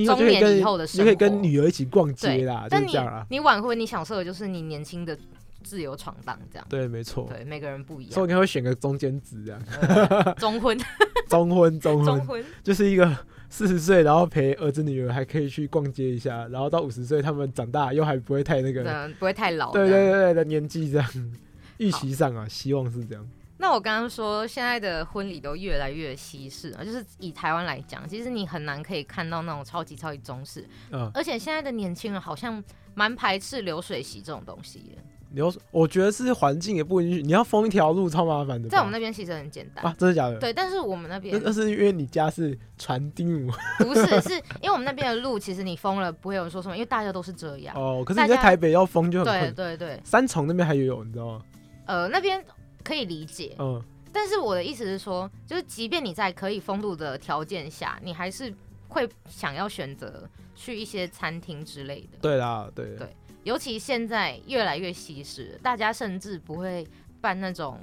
[0.06, 2.92] 中年以后的你可以跟女儿一起逛街啦，就但你。
[3.30, 5.18] 你晚婚你享受的就是你年轻的
[5.64, 6.66] 自由闯荡这样。
[6.70, 7.28] 对，没错。
[7.30, 8.30] 对，每个人不一样所以我样。
[8.30, 10.78] 应该会选个中间值这样，中婚，
[11.28, 13.16] 中婚中婚，中婚，就是一个
[13.50, 19.72] 四十岁，然后陪儿子女儿还可以去逛街一下，然后到五十岁他们长大又还不会太那个，嗯，不会太老。
[19.72, 21.36] 对对对对的年纪这样。
[21.78, 23.26] 预期上啊，希望是这样。
[23.58, 32.62] 那我刚刚说，现在的婚礼都越来越西式了，就是以台湾来讲，其实你很难可以看到那种超级超级中式，嗯，而且现在的年轻人好像
[32.96, 35.02] 蛮排斥流水席这种东西的。
[35.34, 38.68] 流，我觉得是环境也不允许，你要封一条路超麻烦的。
[38.68, 40.40] 在我们那边其实很简单，啊，真的假的？
[40.40, 47.76] 对，但是我们那那边那是因为你家是船丁母不是，是因为我们那边的路，其实你封了不会有人说什么，因为大家都是这样。
[47.76, 49.76] 哦，可是你在台北要封就很对。
[49.76, 51.42] 对对，三重那边还有，你知道吗？
[51.86, 52.42] 呃，那边
[52.84, 58.54] 可以理解，嗯，但是我的意思是说，就是即便你在可以封路的条件下，你还是
[58.88, 60.24] 会想要选择
[60.56, 62.18] 去一些餐厅之类的。
[62.22, 63.08] 对啦，对对
[63.50, 66.88] 尤其现在越来越西式，大家甚至不会
[67.20, 67.80] 办那种。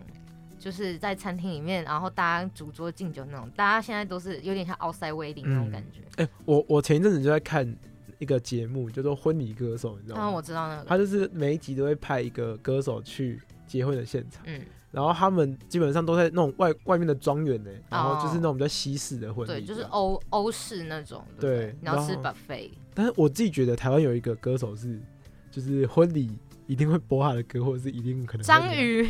[0.58, 6.00] 就是在餐厅里面，然后大家主桌敬酒那种，大家现在都是有点像 outside wedding 那种嗯感觉。
[6.16, 7.76] 哎、我我前一阵子就在看
[8.18, 10.30] 一个节目，叫做《婚礼歌手》，你知道嗯，吗？
[10.30, 19.82] 我知道那个，他就是每一集都会派一个歌手去结婚的现场，嗯，然后他们基本上都在那种外外面的庄园呢，然后就是哦那种比较西式的婚礼，对，就是。
[19.82, 24.98] 欧欧式那种，对然后 buffet，但是我自己觉得台湾有一个歌手是，
[25.56, 26.28] 就是婚礼
[26.66, 29.08] 一定会播他的歌，或者是一定可能会章鱼？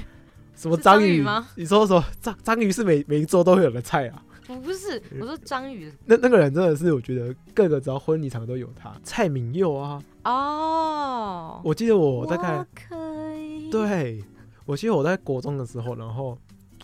[0.55, 1.17] 什么是章章鱼？
[1.17, 1.49] 鱼吗？
[1.57, 2.05] 你说什么？
[2.21, 4.23] 章章鱼是每每一桌都会有的菜啊？
[4.47, 5.93] 不是， 我说章鱼。
[6.05, 8.95] 那那个人真的是，我觉得各个只要婚礼场都有他。
[9.03, 11.61] 蔡明佑啊，哦。
[11.65, 14.23] 我记得我大概我可以，对，
[14.65, 16.39] 我记得我在国中的时候，然后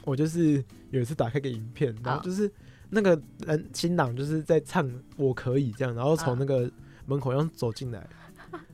[0.04, 2.50] 我就是有一次打开个影片，然后啊就是
[2.90, 3.10] 那个
[3.46, 4.84] 人新郎就是在唱
[5.16, 6.36] 《我可以》这样，然后从啊。
[6.40, 6.68] 那个
[7.04, 8.06] 门口这样走进来，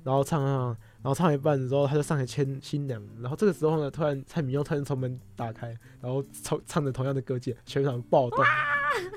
[0.08, 0.68] 然后唱唱，
[1.02, 5.68] 然后唱一半的时候他就上来牵新娘，然后这个时候呢，突然蔡明佑突然从门打开，
[6.00, 8.42] 然后唱唱着同样的歌界，全场暴动。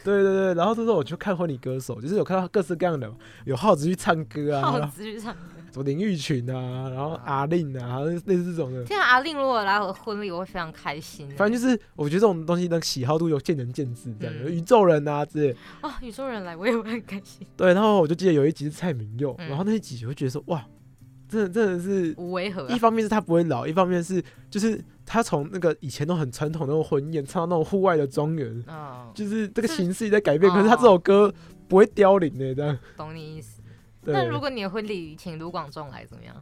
[0.04, 3.10] 对对对，然后这时候我就看婚礼歌手，就是有看到各式各样的，
[3.46, 5.40] 有耗子去唱歌啊，耗子去唱歌。
[5.72, 8.84] 什么林玉群啊，然后阿令啊，类似这种的。
[8.84, 11.36] 天啊，阿令如果来我的婚礼，我会非常开心欸。
[11.38, 15.56] 反正就是，我觉得这种东西的喜好度有见仁见智，这样、嗯宇宙人啊之类。
[15.82, 17.48] 哦，宇宙人来，我也会很开心。
[17.56, 20.66] 对，然后我就记得有一集是蔡明佑，嗯然后那一集我就觉得说，哇，
[21.32, 31.34] 真的真的是，无违和啊一方面是他不会老，一方面是就是他从那个以前都很传统的那种婚宴，唱到那种户外的庄园，嗯，就是这个形式也在改变，哦可是他这首歌
[31.70, 32.78] 不会凋零的，这样。
[32.98, 33.62] 懂你意思。
[34.04, 36.36] 对那如果你的婚礼请卢广仲来，怎么样？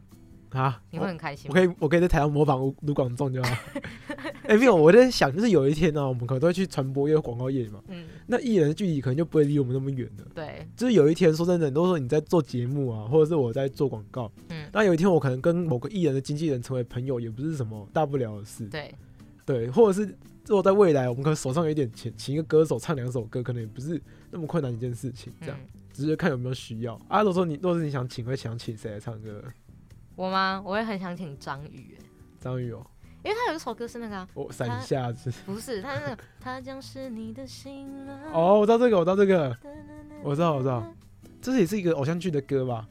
[0.50, 1.54] 啊，你会很开心吗？
[1.54, 3.50] 我可以，我可以在台上模仿卢卢广仲就好。
[4.48, 10.24] 哎、没有，我在想，就是有一天呢、我们可能都会去传播一个、广告业嘛，嗯，那艺人的距离可能就不会离我们那么远了。
[10.34, 18.94] 对，就是有一天，说真的，都说你在做节目啊，或者是我在做广告，嗯，那有一天我可能跟某个艺人的经纪人成为朋友，也不是什么大不了的事，对，
[19.44, 20.06] 对，或者是
[20.46, 27.20] 如果在未来我们可能手上有一点钱，请一个歌手唱两首歌，可能也不是那么困难一件事情，这样，嗯，只是看有没有需要啊。
[27.22, 29.42] 如果说你，若是你想请，会想请谁来唱歌？
[30.16, 30.62] 我吗？
[30.64, 32.04] 我也很想请张宇，欸
[32.38, 32.86] 张宇哦，
[33.24, 35.32] 因为他有一首歌是那个啊，我闪一下子。
[35.46, 38.32] 不是，他是那个他将是你的新郎。
[38.32, 39.56] 哦，我知道这个，我知道这个，
[40.22, 40.86] 我知道我知道
[41.42, 42.86] 这也是一个偶像剧的歌吧？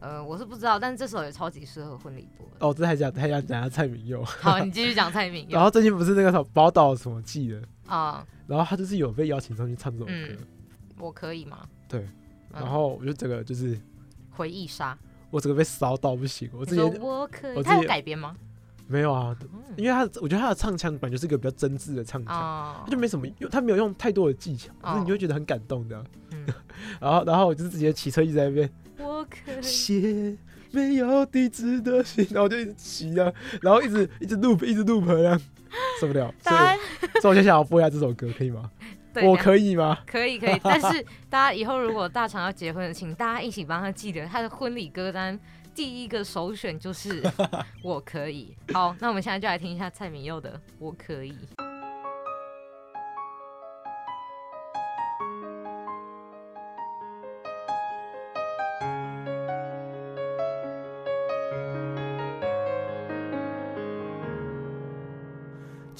[0.00, 2.46] 呃，我是不知道，但是这首也超级适合婚礼播。
[2.60, 5.50] 哦，这还讲还想讲下蔡明佑， 好，你继续讲蔡明佑。
[5.56, 10.38] 然后最近不是那个什么宝岛什么季的，啊，然后他就是有被邀请上去唱这首歌，嗯
[10.98, 11.66] 我可以吗？
[11.88, 12.00] 对
[12.50, 13.78] 嗯，然后我就整个就是
[14.30, 14.96] 回忆杀，
[15.30, 18.36] 我整个被烧到不行，我你说之前我可以，他有改编吗？
[18.86, 19.62] 没有啊，嗯。
[19.76, 22.82] 因为他我觉得他的唱腔本来就是一个比较真挚的唱腔，哦。
[22.84, 26.04] 他就没什么用，他没有用太多的技巧，可是你就会觉得很感动的。
[26.30, 26.46] 嗯。
[27.00, 30.36] 然后然后我就直接骑车一直在那边我可以，写
[30.70, 33.32] 没有地址的信，然后我就一直骑啊，
[33.62, 35.40] 然后一直一直 loop 一直 loop
[36.00, 38.70] 受不了，所以所以我就想要播一下这首歌，可以吗？
[39.14, 39.98] 对我可以吗？
[40.06, 45.38] 可以可以， 但是大家以后如果大肠要结婚了，请大家一起帮他记得他的婚礼歌单。
[45.74, 47.22] 第一个首选就是
[47.84, 48.54] 我可以。
[48.72, 51.32] 好，那我们现在就来听一下蔡明佑的《我可以》。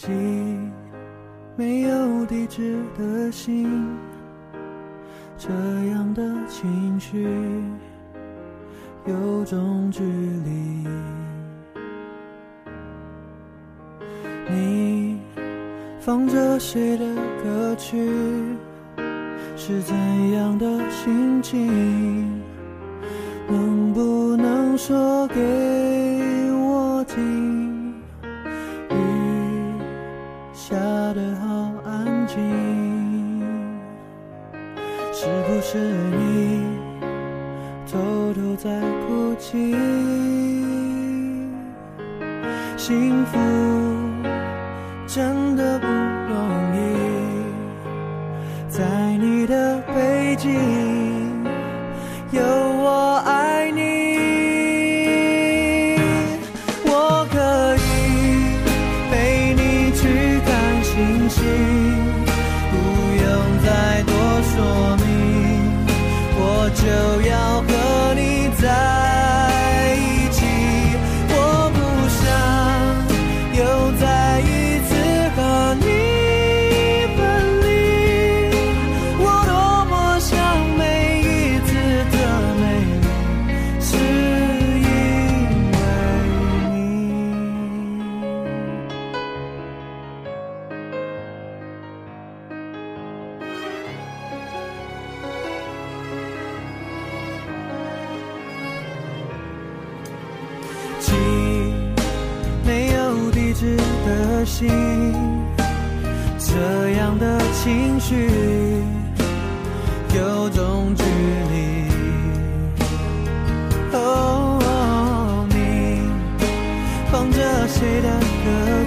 [0.09, 0.15] 寄
[1.55, 3.69] 没有地址的信，
[5.37, 5.51] 这
[5.91, 7.29] 样的情绪
[9.05, 10.89] 有种距离。
[14.51, 15.21] 你
[16.01, 17.05] 放着谁的
[17.45, 18.11] 歌曲？
[19.57, 19.95] 是怎
[20.33, 22.41] 样的心情？
[23.47, 25.37] 能不能说给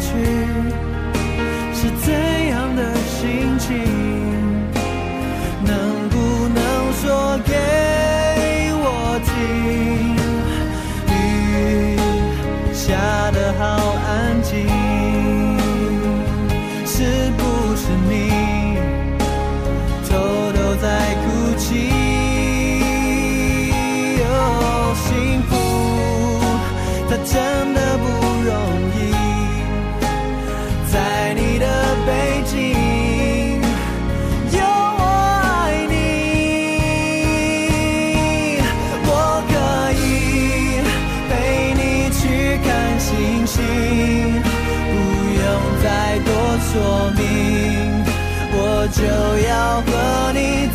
[0.02, 0.08] 去？
[1.74, 2.14] 是怎
[2.48, 4.11] 样的心情？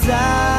[0.07, 0.56] 和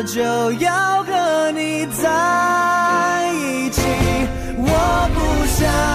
[0.00, 3.82] 我就要和你在一起。
[4.56, 5.89] 我不想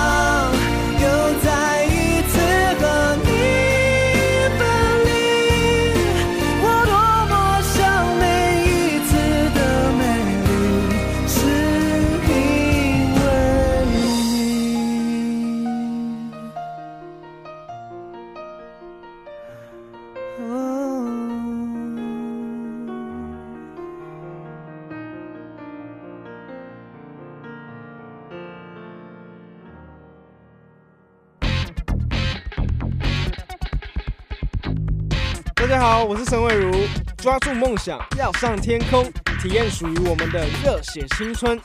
[36.08, 36.72] 我是陈慧茹，
[37.18, 41.60] 抓住梦想，要上天空，体验属于我们的热血青春。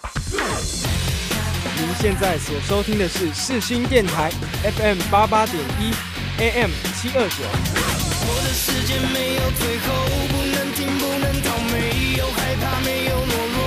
[1.77, 4.31] 您现在所收听的是四新电台
[4.63, 5.93] FM 八八点一
[6.41, 7.45] AM 七二九。
[8.25, 13.61] 我的世界没有最后，不能停，不能逃，没有害怕，没有懦弱。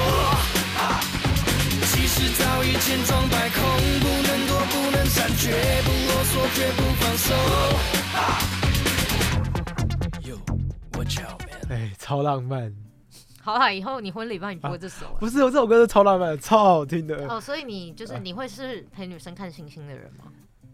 [1.86, 3.62] 其实早已千疮百孔，
[4.00, 5.54] 不能躲，不能闪，绝
[5.86, 7.30] 不啰嗦，绝不放手。
[8.14, 8.63] Yo,
[12.14, 12.72] 超浪漫。
[13.42, 15.18] 好啦，以后你婚礼帮你播这首啊。
[15.20, 17.28] 不是，这首歌是超浪漫的，超好听的。
[17.28, 20.26] 哦，所以你就是你会是陪女生看星星的人吗？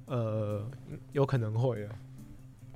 [0.07, 0.69] 呃，
[1.13, 1.95] 有可能会啊，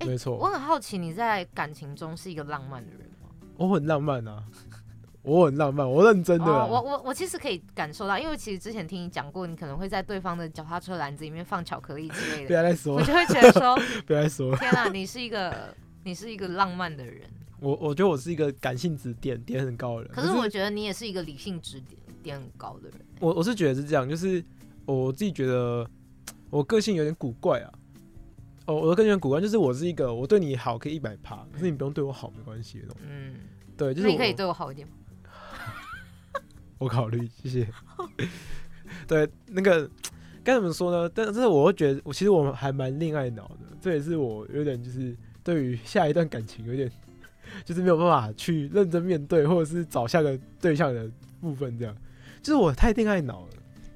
[0.06, 0.38] 没错。
[0.38, 3.28] 我很好奇你在感情中是一个浪漫的人吗？
[3.58, 4.42] 我很浪漫啊，
[5.24, 13.76] 我很浪漫，我认真的我我我其实可以感受到，因为其实之前听你讲过，你可能会在对方的脚踏车篮子里面放巧克力之类不的， 要再说了，我就会觉得说，
[14.08, 14.58] 不要再说了。
[14.58, 17.22] 天哪、你是一个你是一个浪漫的人。
[17.64, 23.00] 我我觉得我是一个感性值点点很高的人，可是我觉得你也是一个理性值点点很高的人。
[23.22, 24.44] 我我是觉得是这样，就是
[24.86, 25.90] 我自己觉得
[26.50, 27.72] 我个性有点古怪啊。
[28.66, 33.02] 哦，我的个性有点古怪，就是我是一个我对你好可以一百趴，可是你不用对我好没关系的那种。
[33.08, 33.36] 嗯，
[33.78, 34.94] 对，就是你可以对我好一点吗？
[36.80, 37.68] 我考虑，谢谢。
[39.08, 39.90] 对，那个
[40.44, 41.10] 该怎么说呢？
[41.14, 46.90] 但是我会觉得，我其实我还蛮恋爱脑的，这也是我有点就是对于下一段感情有点
[47.66, 51.10] 就是没有办法去认真面对，或者是找下个对象的
[51.42, 51.96] 部分，这样
[52.42, 53.50] 就是我太恋爱脑了。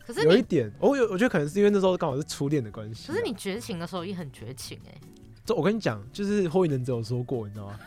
[0.05, 3.13] 可是，有一点，我有我觉得可能是因为那时候刚好是初恋的关系啊。
[3.13, 4.95] 可是你绝情的时候也很绝情哎、
[5.43, 7.79] 这我跟你讲，就是火影忍者有说过，你知道吗？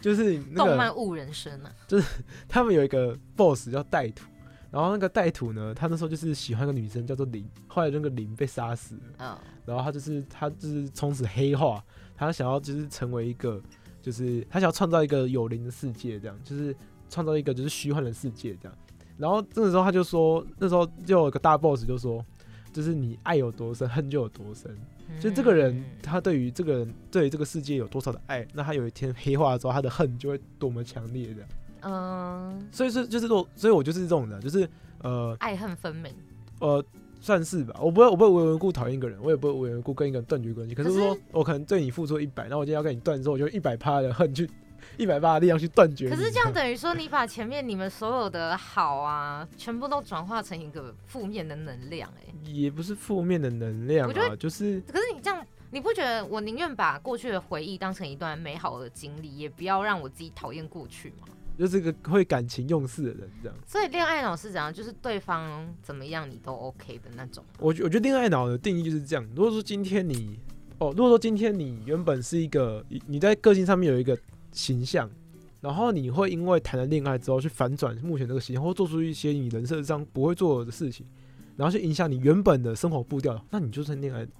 [0.00, 1.70] 就是那个动漫误人生啊。
[1.86, 4.24] 就是 他们有一个 boss 叫带土，
[4.70, 11.84] 然后那个带土呢，他那时候就是喜欢一个女生叫做林，后来那个林被杀死了，嗯，然后他就是他就是从此黑化，
[12.16, 13.60] 他想要就是成为一个，
[14.08, 16.74] 就是他想要创造一个有灵的世界，这样就是
[17.10, 18.78] 创造一个就是虚幻的世界这样。
[19.18, 22.24] 然后这个时候他就说，那时候就有个大 boss 就说，
[22.72, 24.74] 就是你爱有多深，恨就有多深。
[25.20, 31.48] 就这个人嗯，他对于这个人对于这个世界有多少的爱，那他有一天黑化之后，他的恨就会多么强烈这样。
[31.82, 34.66] 嗯，所以是就是说，所以我就是这种的，就是
[35.02, 36.14] 呃爱恨分明。
[36.60, 36.82] 呃，
[37.20, 37.74] 算是吧。
[37.80, 40.74] 我不会我不会无缘无故讨厌一个人，我也不会无缘无故跟一个人断绝关系。
[40.74, 44.48] 可是说我可能对你付出一百，那我今天要跟你断之后，我就一百趴的恨去，
[44.96, 46.08] 一百趴的力量去断绝。
[46.08, 61.26] 可是这样等于说，你把前面你们所有的好啊，全部都转化成一个负面的能量哎、也不是负面的能量我觉啊，就是可是你这样，你不觉得我宁愿把过去的回忆当成一段美好的经历，也不要让我自己讨厌过去吗？
[61.58, 63.58] 就是个会感情用事的人这样。
[63.66, 64.72] 所以恋爱脑是怎样？
[64.72, 67.44] 就是对方怎么样你都 OK 的那种。
[67.58, 69.28] 我觉我觉得恋爱脑的定义就是这样。
[69.34, 70.38] 如果说今天你
[70.78, 74.16] 哦，如果说今天你原本是一个你你在个性上面有一个
[74.52, 75.10] 形象，
[75.60, 81.04] 然后你会因为谈了恋爱之后去反转目前这个形象，或做出一些你人设上不会做的事情，
[81.56, 84.30] 然后去影响你原本的生活步调，那你就是恋爱脑。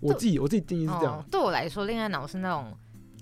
[0.00, 2.74] 我自己我自己定义是这样哦，，对我来说，恋爱脑是那种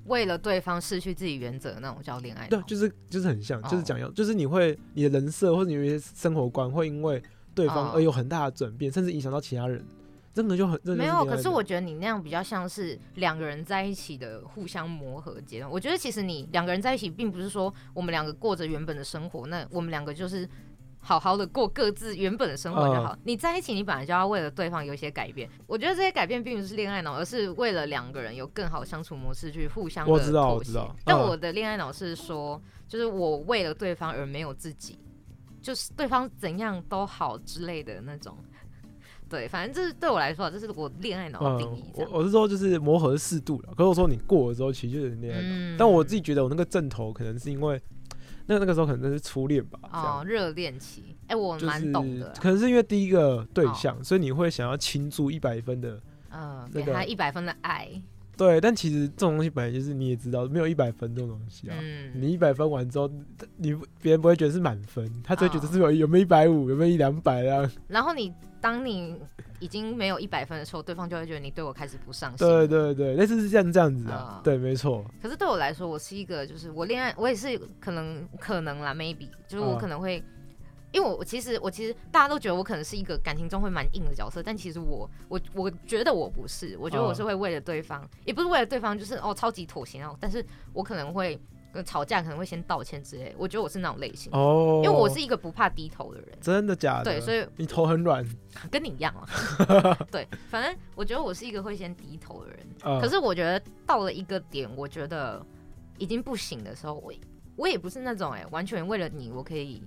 [0.09, 2.49] 为了对方失去自己原则的那种叫恋爱脑。
[2.49, 7.23] 对，就是就是很像，就是哦讲要，就是你会你的人设或者你有一些生活观会因为
[7.55, 9.85] 对方哦而有很大的转变，甚至影响到其他人，
[10.33, 15.71] 真的就很真的没有，可是我觉得你那样比较像是两个人在一起的互相磨合阶段。
[15.71, 20.49] 我觉得其实你两个人在一起，并不是说我们两个过着原本的生活，那我们两个就是
[21.09, 23.15] 好好的过各自原本的生活就好。
[23.15, 25.49] 嗯你在一起，你本来就要为了对方有一些改变。
[25.67, 34.99] 我觉得这些改变并不是恋爱脑，而是为了两个人有更好的相处模式去互相的我知道我知道嗯但我的恋爱脑是说，就是我为了对方而没有自己，
[35.63, 38.37] 就是对方怎样都好之类的那种。
[39.31, 43.73] 对，反正这是对我来说，这是我恋爱脑的定义嗯，我我是说就是磨合是适度了。
[43.75, 45.49] 可是我说你过了之后，其实就是恋爱脑。
[45.49, 47.81] 嗯但我自己觉得我那个正头可能是因为
[48.49, 52.33] 那那个时候可能真是初恋吧，这哦，热恋期，哎、我蛮懂的啦。
[52.41, 57.89] 可能是因为第一个对哦象，所以你会想要倾注一百分的嗯，那个给他一百分的爱。
[58.39, 61.77] 对，但其实这种东西本来就是你也知道，没有一百分这种东西啊。
[61.79, 63.11] 嗯，你一百分完之后，
[63.57, 67.71] 你别人不会觉得是满分，他只会觉得哦是有有没有一百五，有没有一两百这样。
[67.87, 69.17] 然后你当你
[69.61, 72.47] 已经没有一百分的时候，对方就会觉得你对我开始不上心。
[72.47, 74.41] 对对对，类似是这样这样子啊啊。
[74.45, 75.05] 对，没错。
[75.23, 80.23] 可是对我来说，我是一个，就是我恋爱，我也是可能可能啦，maybe，就是我嗯可能会，
[80.93, 91.43] 因为我我其实我其实大家都觉得我可能是一个感情中会蛮硬的角色，但其实我我我觉得我不是，我觉得我是嗯会为了对方，也不是为了对方，就是哦超级妥协哦，但是我可能会跟
[91.85, 97.05] 吵架可能会先道歉之类，我觉得我是那种类型，哦，因为我是一个不怕低头的人，真的假的？
[97.05, 98.25] 对，所以你头很软。
[98.71, 99.29] 跟你一样啊，
[100.11, 102.59] 对，反正我觉得我是一个会先低头的人。
[102.83, 105.45] 呃可是我觉得到了一个点，我觉得
[105.99, 107.13] 已经不行的时候，我
[107.55, 109.83] 我也不是那种哎、完全为了你，我可以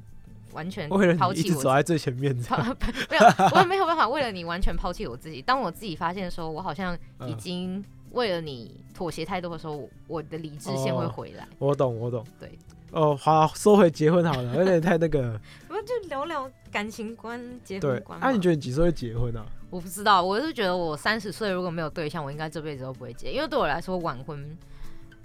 [0.53, 2.34] 完全抛弃我你一直走在最前面，
[3.09, 3.23] 没有，
[3.53, 5.41] 我也没有办法为了你完全抛弃我自己。
[5.41, 11.47] 当我自己发现说，我好像已嗯经为了你妥协太多的时候，我的理智线会哦回来。
[11.59, 12.26] 我懂，我懂。
[12.39, 12.57] 对，
[12.91, 15.39] 哦，好，收回结婚好了，有点太那个。
[15.70, 18.28] 我们就聊聊感情观、结对婚，观嘛。
[18.28, 19.45] 那、你觉得你几岁会结婚啊？
[19.70, 24.57] 我不知道，我是觉得我三十岁如果没有对象，我应该这辈子都不会结，因为对我来说晚婚，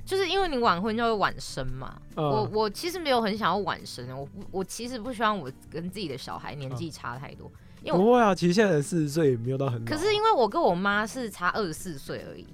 [0.05, 2.01] 就是因为你晚婚就会晚生嘛。
[2.15, 7.51] 嗯我我其实没有很想要晚生，我不我其实不希望我跟自己的小孩年纪差太多，
[7.83, 9.85] 因为我不会啊，其实现在四十岁也没有到很。
[9.85, 12.47] 可是因为我跟我妈是差二十四岁而已，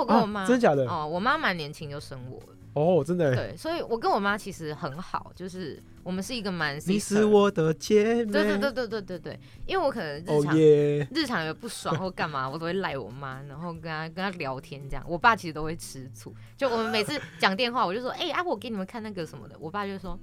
[0.00, 0.86] 我跟我妈、啊真的假的？
[0.88, 8.32] 哦，我妈蛮年轻就生我了，哦，真的，对，所以我跟我妈其实很好，就是我们是一个蛮你是我的姐妹。
[8.32, 15.04] 对对对对对对对，因为我可能日哦常、耶，日常有不爽或干嘛，我都会赖我妈，然后跟她跟她聊天这样。
[15.08, 20.18] 我爸其实都会吃醋，就我们每次讲电话，我就说，哎、啊，我给你们看那个什么的，我爸就说，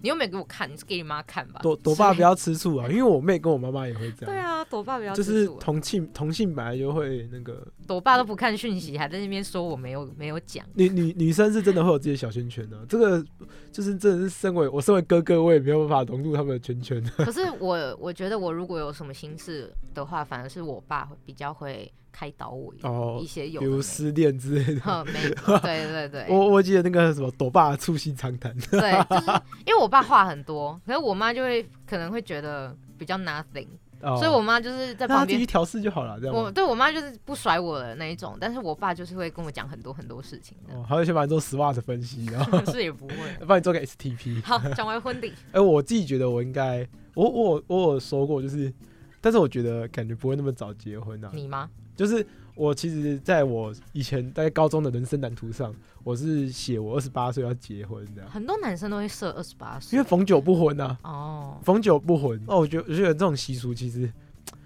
[0.00, 1.60] 你又没有给我看，你是给你妈看吧。
[1.62, 4.34] 朵朵爸不要吃醋啊，因为我妹跟我妈妈也会这样。
[4.34, 10.64] 对啊，朵爸不要就是吃醋啊同性同性本来就会那个朵爸都不看讯息，还在那边说我没有没有讲。
[10.74, 13.24] 女女女生是真的会有自己的小圈圈的、这个
[13.72, 17.02] 就是真的是身为我身为哥哥，我也没有办法融入他们的圈圈。
[17.18, 24.80] 可是我我觉得我如果有什么心事的话，反而是我爸会比较会开导我一哦一些有比如失恋之类的。
[24.80, 25.12] 呵 没
[25.60, 29.30] 对对对， 我我记得那个什么朵爸的促膝长谈，对，就是
[29.66, 33.68] 因为我爸话很多，可是我妈就会可能会觉得比较 nothing，、
[34.02, 35.08] 哦所以我妈就是在旁边。
[35.08, 36.34] 让他自己调试就好了，这样。
[36.34, 43.14] 我对我妈就是不甩我的那一种，但是我爸就是会跟我讲很多很多事情的，哦，还会先帮你做 SWOT 分析，然后 是也不会。
[43.46, 44.42] 帮你做个 STP。
[44.44, 48.72] 好，讲完婚礼，哎、我自己觉得我应该，我我有我有说过，就是，
[49.20, 51.30] 但是我觉得感觉不会那么早结婚啊。
[51.32, 51.68] 你吗？
[51.98, 52.24] 就是
[52.54, 55.74] 我其实在我以前在高中的人生蓝图上，
[56.04, 62.40] 我是写我二十八岁要结婚这样，很多男生都会设二十八岁，因为逢九不婚啊，哦，逢九不婚。
[62.46, 64.08] 哦，我觉得我觉得这种习俗其实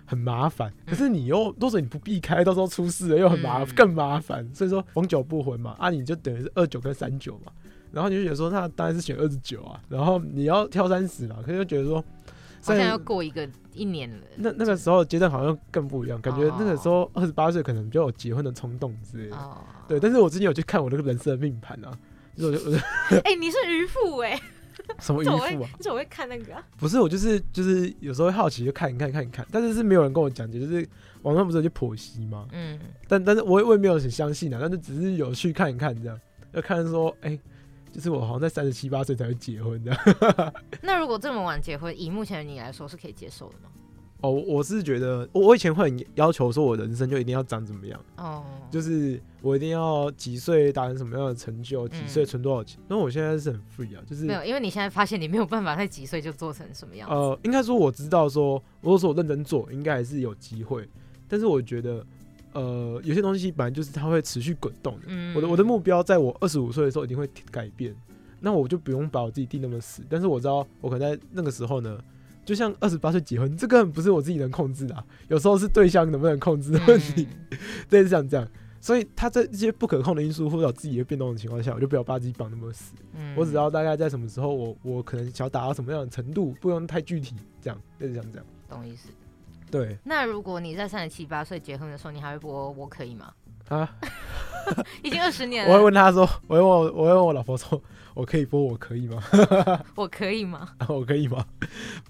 [0.04, 3.68] 很麻烦，可是你又都是你不避开，到时候出事了又很麻嗯。
[3.74, 7.50] 更麻烦，所以说逢九不婚嘛，啊你就等于是二九跟三九嘛，
[7.92, 12.04] 然后你就觉得说那当然是选二十九啊，然后你要挑三十嘛，可是就觉得说。
[12.62, 14.16] 好像要过一个一年了。
[14.36, 19.36] 那那个时候阶段好像更不一样，感觉那个时哦候二十八岁可能就有结婚的冲动之类的。
[19.36, 19.58] 哦，
[19.88, 21.96] 对，但是我之前有去看我那个人生的命盘啊，
[22.36, 22.76] 就是
[23.24, 24.40] 哎、你是渔夫哎、
[24.98, 25.32] 什么渔夫
[25.62, 25.68] 啊？
[25.76, 26.62] 你怎么会看那个、啊？
[26.78, 30.86] 不是，我就是就是有时候会好奇就看一看看一看，但是是没有人跟我讲解，就是
[31.22, 32.46] 网上不是有去剖析吗？
[32.52, 36.18] 嗯，但但是我也我也没有很相信啊，但是只是有去看一看这样，
[36.52, 37.38] 要看说，哎、
[37.92, 40.00] 就是我好像在三十七八岁才会结婚这样。
[40.82, 43.68] 那如果这么晚结婚，以目前的你来说是可以接受的吗？
[44.22, 48.00] 哦，我我是觉得我我以前会很要求说我人生就一定要长怎么样。
[48.16, 52.80] 哦，就是我一定要几岁达成什么样的成就，几岁存多少钱。
[52.88, 57.14] 那、我现在是很 free 啊，就是嗯没有，因为你现在发现你没有办法在几岁就做成什么样子。
[57.14, 60.88] 呃，应该说我知道说，如果说我认真做，应该还是有机会。
[61.26, 62.06] 但是我觉得，
[62.52, 65.06] 呃，有些东西本来就是它会持续滚动的。
[65.08, 67.94] 嗯我的我的目标在我二十五岁的时候一定会改变，
[68.40, 70.02] 那我就不用把我自己定那么死。
[70.08, 71.98] 但是我知道，我可能在那个时候呢。
[72.44, 77.28] 就像二十八岁结婚，这个不是我自己能控制的、啊，有时候是对象能不能控制的问题。
[77.52, 77.58] 嗯
[77.90, 78.44] 类似像这样，
[78.80, 82.94] 所以他在这些不可控的因素或者自己的变动的情况下，我就不要把自己绑那么死。
[83.16, 88.46] 嗯我只要大概在什么时候我，我可能想要达到什么样的程度，不用太具体，这样类似像这样。
[88.68, 89.08] 懂意思。
[89.72, 93.32] 对那如果你在三十七八岁结婚的时候，你还会播我可以吗？
[93.68, 93.88] 啊，
[95.02, 99.22] 已经二十年了我会，问他说，我会问我，我会问我老婆说，我可以播，我可以吗？
[99.96, 100.68] 我可以吗？
[100.88, 101.44] 我可以吗？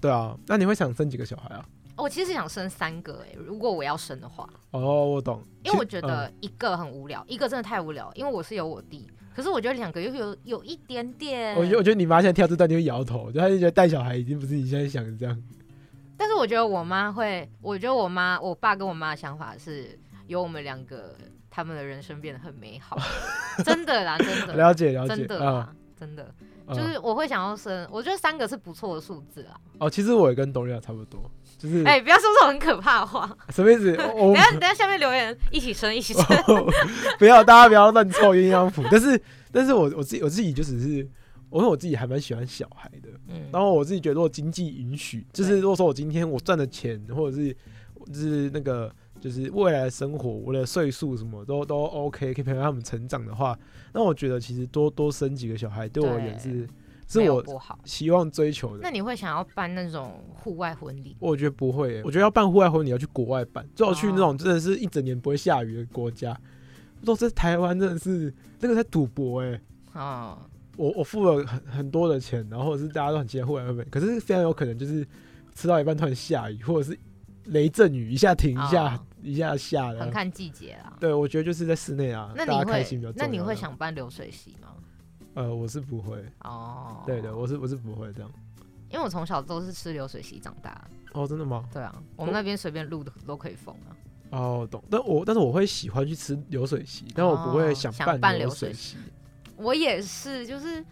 [0.01, 1.65] 对啊，那你会想生几个小孩啊？
[1.95, 15.39] 我其实想生三个哎、如果我要生的话，哦，我懂，因为我觉得一个很无聊，一个真的太无聊，因为我是有我弟，可是我觉得两个又有有一点点，嗯我觉得我觉得你妈现在跳这段就会摇头，就她就觉得带小孩已经不是你现在想的这样。
[16.23, 21.17] 但是我觉得我妈会，我觉得我妈、我爸跟我妈的想法是，有我们两个，
[21.49, 22.97] 他们的人生变得很美好，
[23.65, 26.33] 真的啦，真的，了解了解真的啊啦，真的，
[26.65, 29.59] 嗯就是我会想要生，我觉得三个是不错的数字啊。
[29.79, 33.29] 哦，其实我也跟董丽差不多，就是哎、不要说这种很可怕的话。
[33.51, 33.91] 什么意思？
[33.99, 36.25] 等下等下下面留言一起生一起生。
[37.19, 38.81] 不要，大家不要乱凑鸳鸯谱。
[38.89, 39.21] 但是，
[39.51, 41.05] 但是我我自己我自己就只是，
[41.53, 43.09] 我因为我自己还蛮喜欢小孩的。
[43.27, 47.55] 嗯然后我自己觉得，如果经济允许，就是如果说我今天我赚的钱，或者是
[48.07, 48.91] 就是那个
[49.21, 53.57] 就是未来的生活，我的岁数什么都都 OK，可以陪伴他们成长的话，
[53.93, 56.67] 那我觉得其实多多生几个小孩，对我也是
[57.07, 58.79] 是有我希望追求的。
[58.81, 61.15] 那你会想要办那种户外婚礼？
[61.19, 66.35] 我觉得不会欸、我觉得要办户外婚礼要去国外办，最好去那种真的是一整年不会下雨的国家。
[67.05, 70.37] 都在台湾真的是那个在赌博哎、哦，
[70.75, 75.07] 我我付了很很多的钱，然后或者是大家都很期待户外婚礼，可是非常有可能就是
[75.53, 76.97] 吃到一半突然下雨，或者是
[77.45, 80.01] 雷阵雨，一下停一下、哦一下下的。
[80.01, 80.97] 很看季节啦。
[80.99, 84.67] 对，我觉得就是在室内啊，那你大家开会心比较重那你会想办流水席吗？
[85.35, 86.17] 呃，我是不会。
[86.41, 88.29] 哦，对的，我是我是不会这样。
[88.89, 90.91] 因为我从小都是吃流水席长大的。
[91.13, 91.63] 哦，真的吗？
[91.71, 93.95] 对啊，我们那边随便录的都可以封啊。
[94.31, 94.83] 哦，懂。
[94.89, 98.97] 但我但是我会喜欢去吃流水席，但我不会哦想想办流流水席。
[99.63, 100.83] 我也是，就是，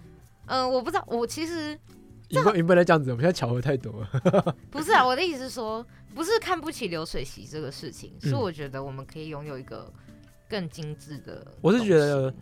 [0.45, 1.77] 嗯、我不知道，我其实
[2.29, 4.55] 你不你不能这样子，我们现在巧合太多了。
[4.71, 9.91] 不是啊，我的意思是说，不是看不起流水席这个事情，是嗯我觉得我们可以拥有一个
[10.49, 11.45] 更精致的。
[11.61, 12.33] 我是觉得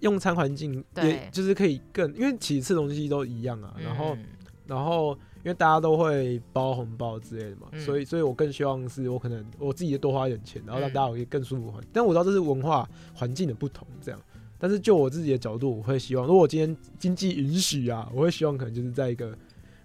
[0.00, 4.24] 用餐环境，对也就是可以更，因为其实吃东西都一样啊，然后嗯
[4.66, 5.12] 然后
[5.44, 11.90] 因为大家都会包红包之类的嘛，嗯所以所以我更希望是我可能我自己多花一点钱，然后让嗯大家有一个更舒服的环境。
[11.92, 14.20] 但我知道这是文化环境的不同，这样。
[14.58, 19.36] 但是就我自己的角度，我会希望，如果我今天经济允许啊，我会希望可能就是在一个，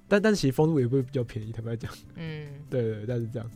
[0.07, 2.47] 但但其实风度也会比较便宜，坦白讲，嗯。
[2.69, 3.51] 对对对，但是这样，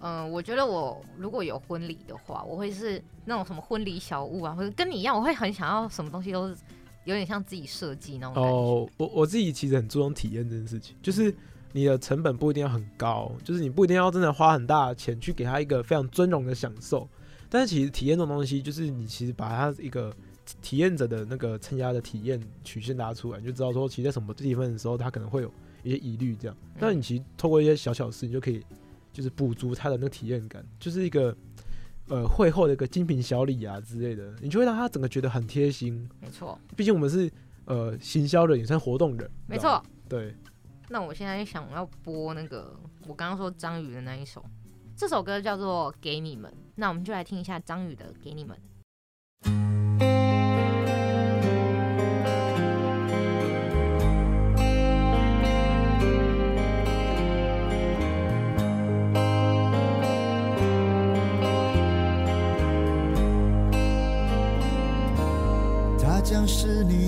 [0.00, 6.56] 嗯，我觉得我如果有婚礼的话，我会是那种什么婚礼小物啊，或者跟你一样，我会很想要什么东西都是
[7.04, 8.48] 有点像自己设计那种感觉。
[8.48, 11.34] 哦，我我自己其实很注重体验这件事情，就是
[11.72, 17.08] 你的成本不一定要很高，就是你不一定要真的花很大的钱去给他一个非常尊荣的享受，
[17.48, 20.14] 但是其实体验这种东西，就是你其实把它一个
[20.60, 25.50] 体验者的那个参加的体验曲线拉出来，你就知道说，其实在什么地方的时候，他可能会有
[25.82, 28.64] 一些疑虑这样，嗯但你其实透过一些小小事，你就可以
[29.12, 31.36] 就是补足他的那个体验感，就是一个。
[32.06, 36.06] 呃，会后的一个精品小礼啊之类的，你就会让他整个觉得很贴心。
[36.20, 37.32] 没错，毕竟我们是
[37.64, 39.82] 呃行销人，也算活动人，没错。
[40.06, 40.36] 对，
[40.90, 42.78] 那我现在想要播那个
[43.08, 44.44] 我刚刚说张宇的那一首，
[44.94, 48.54] 这首歌叫做《给你们》，那我们就来听一下张宇的《给你们》。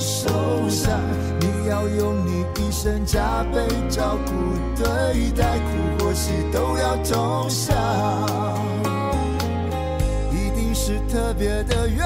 [0.00, 0.28] 受
[0.70, 0.98] 伤，
[1.40, 4.32] 你要用你一生加倍照顾
[4.74, 7.76] 对待，苦或喜都要同享，
[10.32, 12.04] 一定是特别的缘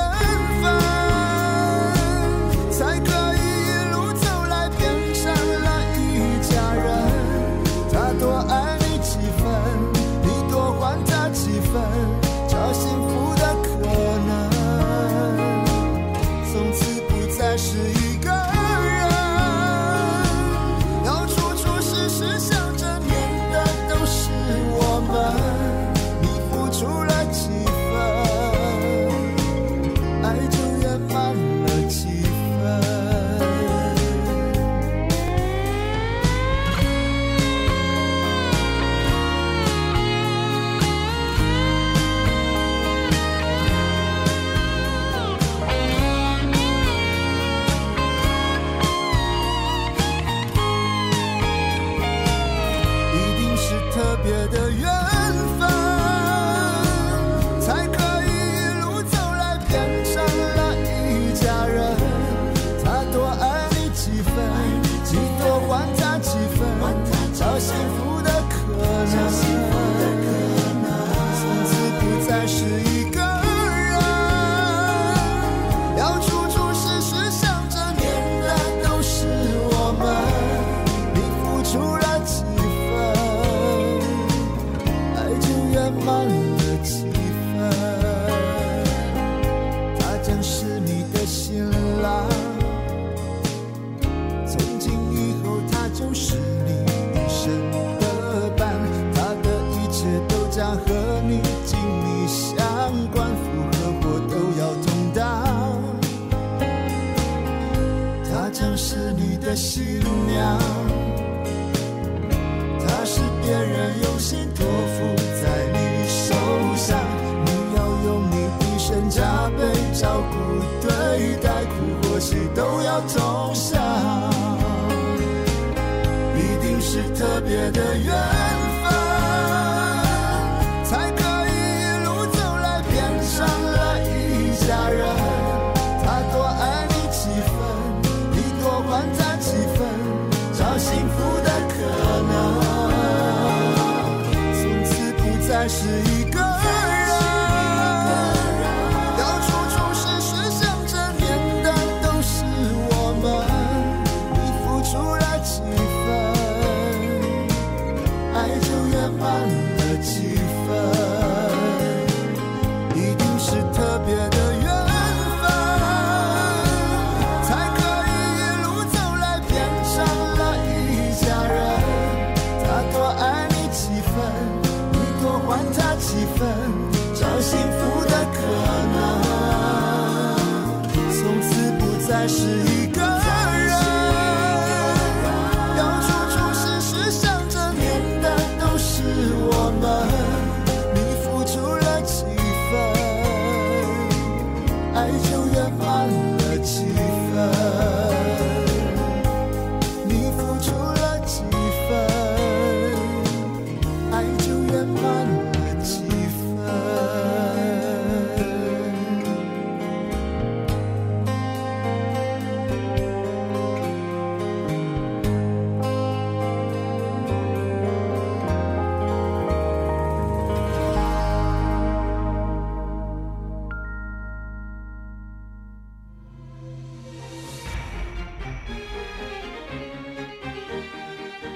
[127.47, 128.44] 别的愿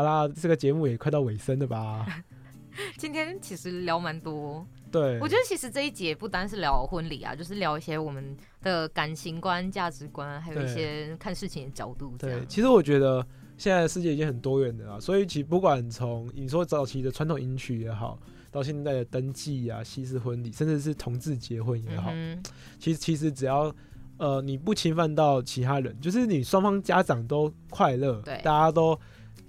[0.00, 2.06] 好啦，这个节目也快到尾声了吧？
[2.96, 12.14] 今天其实聊蛮多，对，我觉得其实这一节不单是聊婚礼啊，就是聊一些我们的感情观、价值观，还有一些看事情的角度。
[12.18, 13.22] 这对，其实我觉得
[13.58, 18.18] 现在的世界已经很多元的啦，所以其实不管从你说早期的传统迎娶也好，
[18.50, 22.42] 到现在的登记啊、西式婚礼，甚至是同志结婚也好，嗯
[22.78, 23.70] 其实其实只要
[24.16, 28.40] 呃你不侵犯到其他人，就是你双方家长都快乐，对。
[28.42, 28.98] 大家都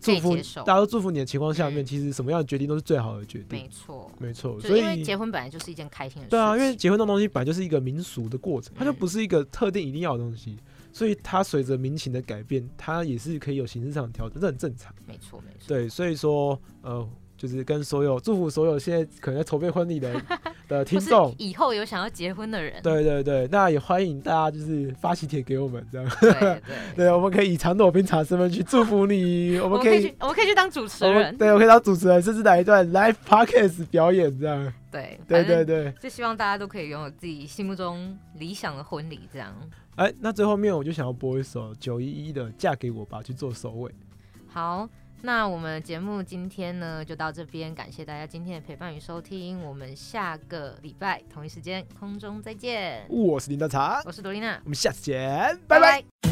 [0.02, 0.36] 祝福
[0.66, 3.70] 大家都祝福你的情况下面，嗯其实什么样的决定都是最好的决定没。
[3.70, 6.30] 错，没错，所以因为结婚本来就是一件开心的事。
[6.32, 10.58] 对啊，因为结婚这种东西本来就是一个民俗的过程，它就嗯不是一个特定一定要的东西，
[10.92, 14.94] 所以它随着民情的改变，它也是可以有形式上的调整，这很正常。
[15.06, 17.08] 没错没错，对，所以说呃，
[17.42, 20.14] 就是跟所有祝福所有现在可能在筹备婚礼的
[20.70, 26.62] 的听众，以后有想要结婚的人，对对对，那也欢迎大家就是发喜帖给我们，这样，对对，
[26.96, 35.92] 对，我们可以以长朵冰茶身份去祝福你，我 我们可以们可以去，我们可以去当主持人，对，我可以当主持人，甚至来一段 live podcast 表演这样，对对对对。
[36.00, 39.52] 就希望大家都可以拥有自己心目中理想的婚礼，这样。
[39.96, 43.92] 哎，那最后面我就想要播一首九一一的《嫁给我吧》去做首尾。
[44.48, 44.88] 好，
[45.24, 53.06] 那我们节目今天呢就到这边，感谢大家今天的陪伴与收听，我们下个礼拜同一时间空中再见。
[53.08, 56.04] 我是林大茶，我是朵丽娜，我们下次见，拜拜。
[56.24, 56.31] 心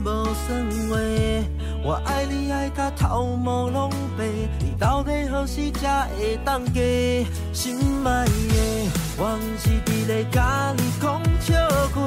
[0.00, 0.98] 无算话？
[1.86, 4.24] 我爱你爱到头毛拢白，
[4.58, 6.80] 你到底何时才会当嫁？
[7.52, 7.76] 心
[8.06, 12.00] 爱的，我毋是伫咧甲你讲笑话，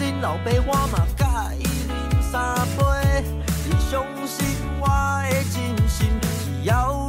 [0.00, 3.22] 恁老爸我嘛甲伊啉三杯，
[3.66, 4.46] 你相信
[4.80, 4.88] 我
[5.28, 7.03] 的真心，只要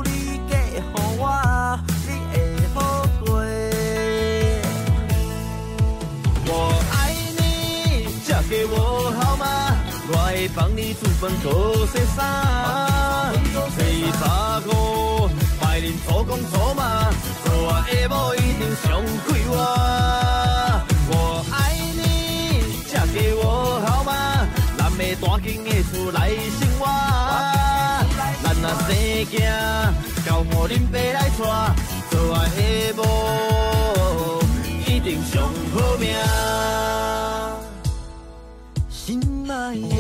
[10.54, 13.34] 帮你煮饭、做洗衫，
[13.78, 13.80] 洗
[14.20, 15.30] 衫裤，
[15.60, 17.10] 拜恁做工做嘛，
[17.44, 19.54] 做我的某一定上开我。
[21.10, 21.14] 我
[21.52, 21.56] 爱
[21.96, 22.00] 你，
[22.92, 23.44] 嫁给我
[23.86, 24.12] 好吗？
[24.78, 26.30] 咱要大间的厝来
[26.60, 26.84] 生活，
[28.44, 28.90] 咱若生
[29.32, 29.34] 囝，
[30.26, 31.36] 交互恁爸来带，
[32.12, 32.58] 做我的
[32.98, 33.00] 某
[34.86, 35.34] 一定上
[35.74, 36.04] 好命。
[39.06, 39.96] 心爱的，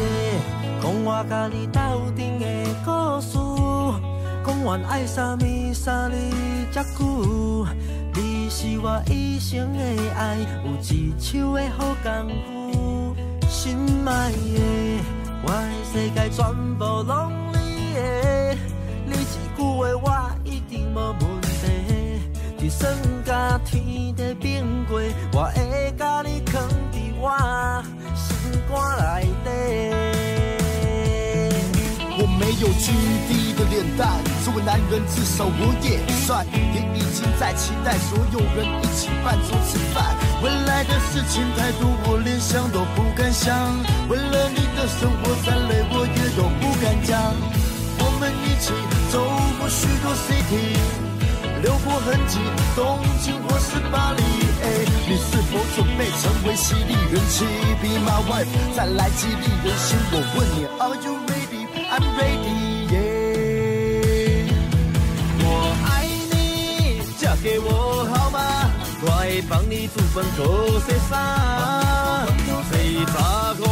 [0.82, 1.80] 讲我甲你斗
[2.18, 2.45] 阵的
[2.84, 3.38] 故事，
[4.43, 6.32] 讲完爱啥物啥你
[6.72, 7.68] 才久，
[8.16, 9.80] 你是我一生的
[10.16, 13.16] 爱，有一手的好功夫。
[13.47, 13.78] 心
[14.08, 14.99] 爱的，
[15.43, 18.58] 我的世界全部拢你的，
[19.06, 19.62] 你一句
[19.97, 22.24] 话我一定无问题。
[22.58, 22.91] 就算
[23.24, 24.99] 甲天地变过，
[25.32, 27.30] 我会甲你藏伫我
[28.68, 28.76] 肝
[29.43, 29.47] 内
[31.30, 31.49] 底。
[32.18, 32.95] 我没有军
[33.28, 40.16] 低的脸蛋，作为男人至少我也帅，也已经在期待所有人一起伴桌吃饭。
[40.41, 43.53] 未来的事情太多，我连想都不敢想。
[44.07, 47.36] 为了你的生活再累，我也都不敢讲。
[47.99, 48.72] 我们一起
[49.11, 50.80] 走过过许多 city，
[51.61, 52.39] 留过痕迹，
[52.76, 54.44] 东京或是巴黎。
[55.07, 57.45] 你是否准备成为犀利人妻
[57.82, 59.97] ？Be my wife，再来激励人心。
[60.11, 62.57] 我问你，Are you ready？I'm ready。
[62.91, 64.49] Yeah，
[65.39, 65.45] 我
[65.86, 65.88] 爱
[66.32, 66.36] 你，
[67.20, 67.70] 嫁给我
[68.13, 68.39] 好吗？
[69.01, 71.13] 我会帮你煮饭、做洗衫，
[72.72, 72.74] 洗
[73.05, 73.63] 查过，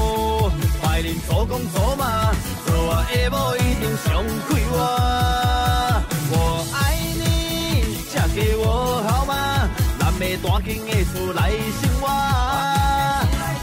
[0.84, 2.32] 白领做工做嘛，
[2.66, 5.43] 做我下某一定上快活。
[10.74, 12.03] 恁的事来生活。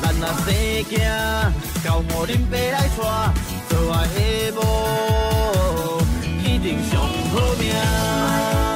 [0.00, 0.54] 咱若生
[0.84, 0.94] 囝，
[1.82, 2.96] 交我恁爸来娶，
[3.68, 4.14] 做阿下
[4.54, 4.58] 某，
[6.44, 8.69] 一定上好命。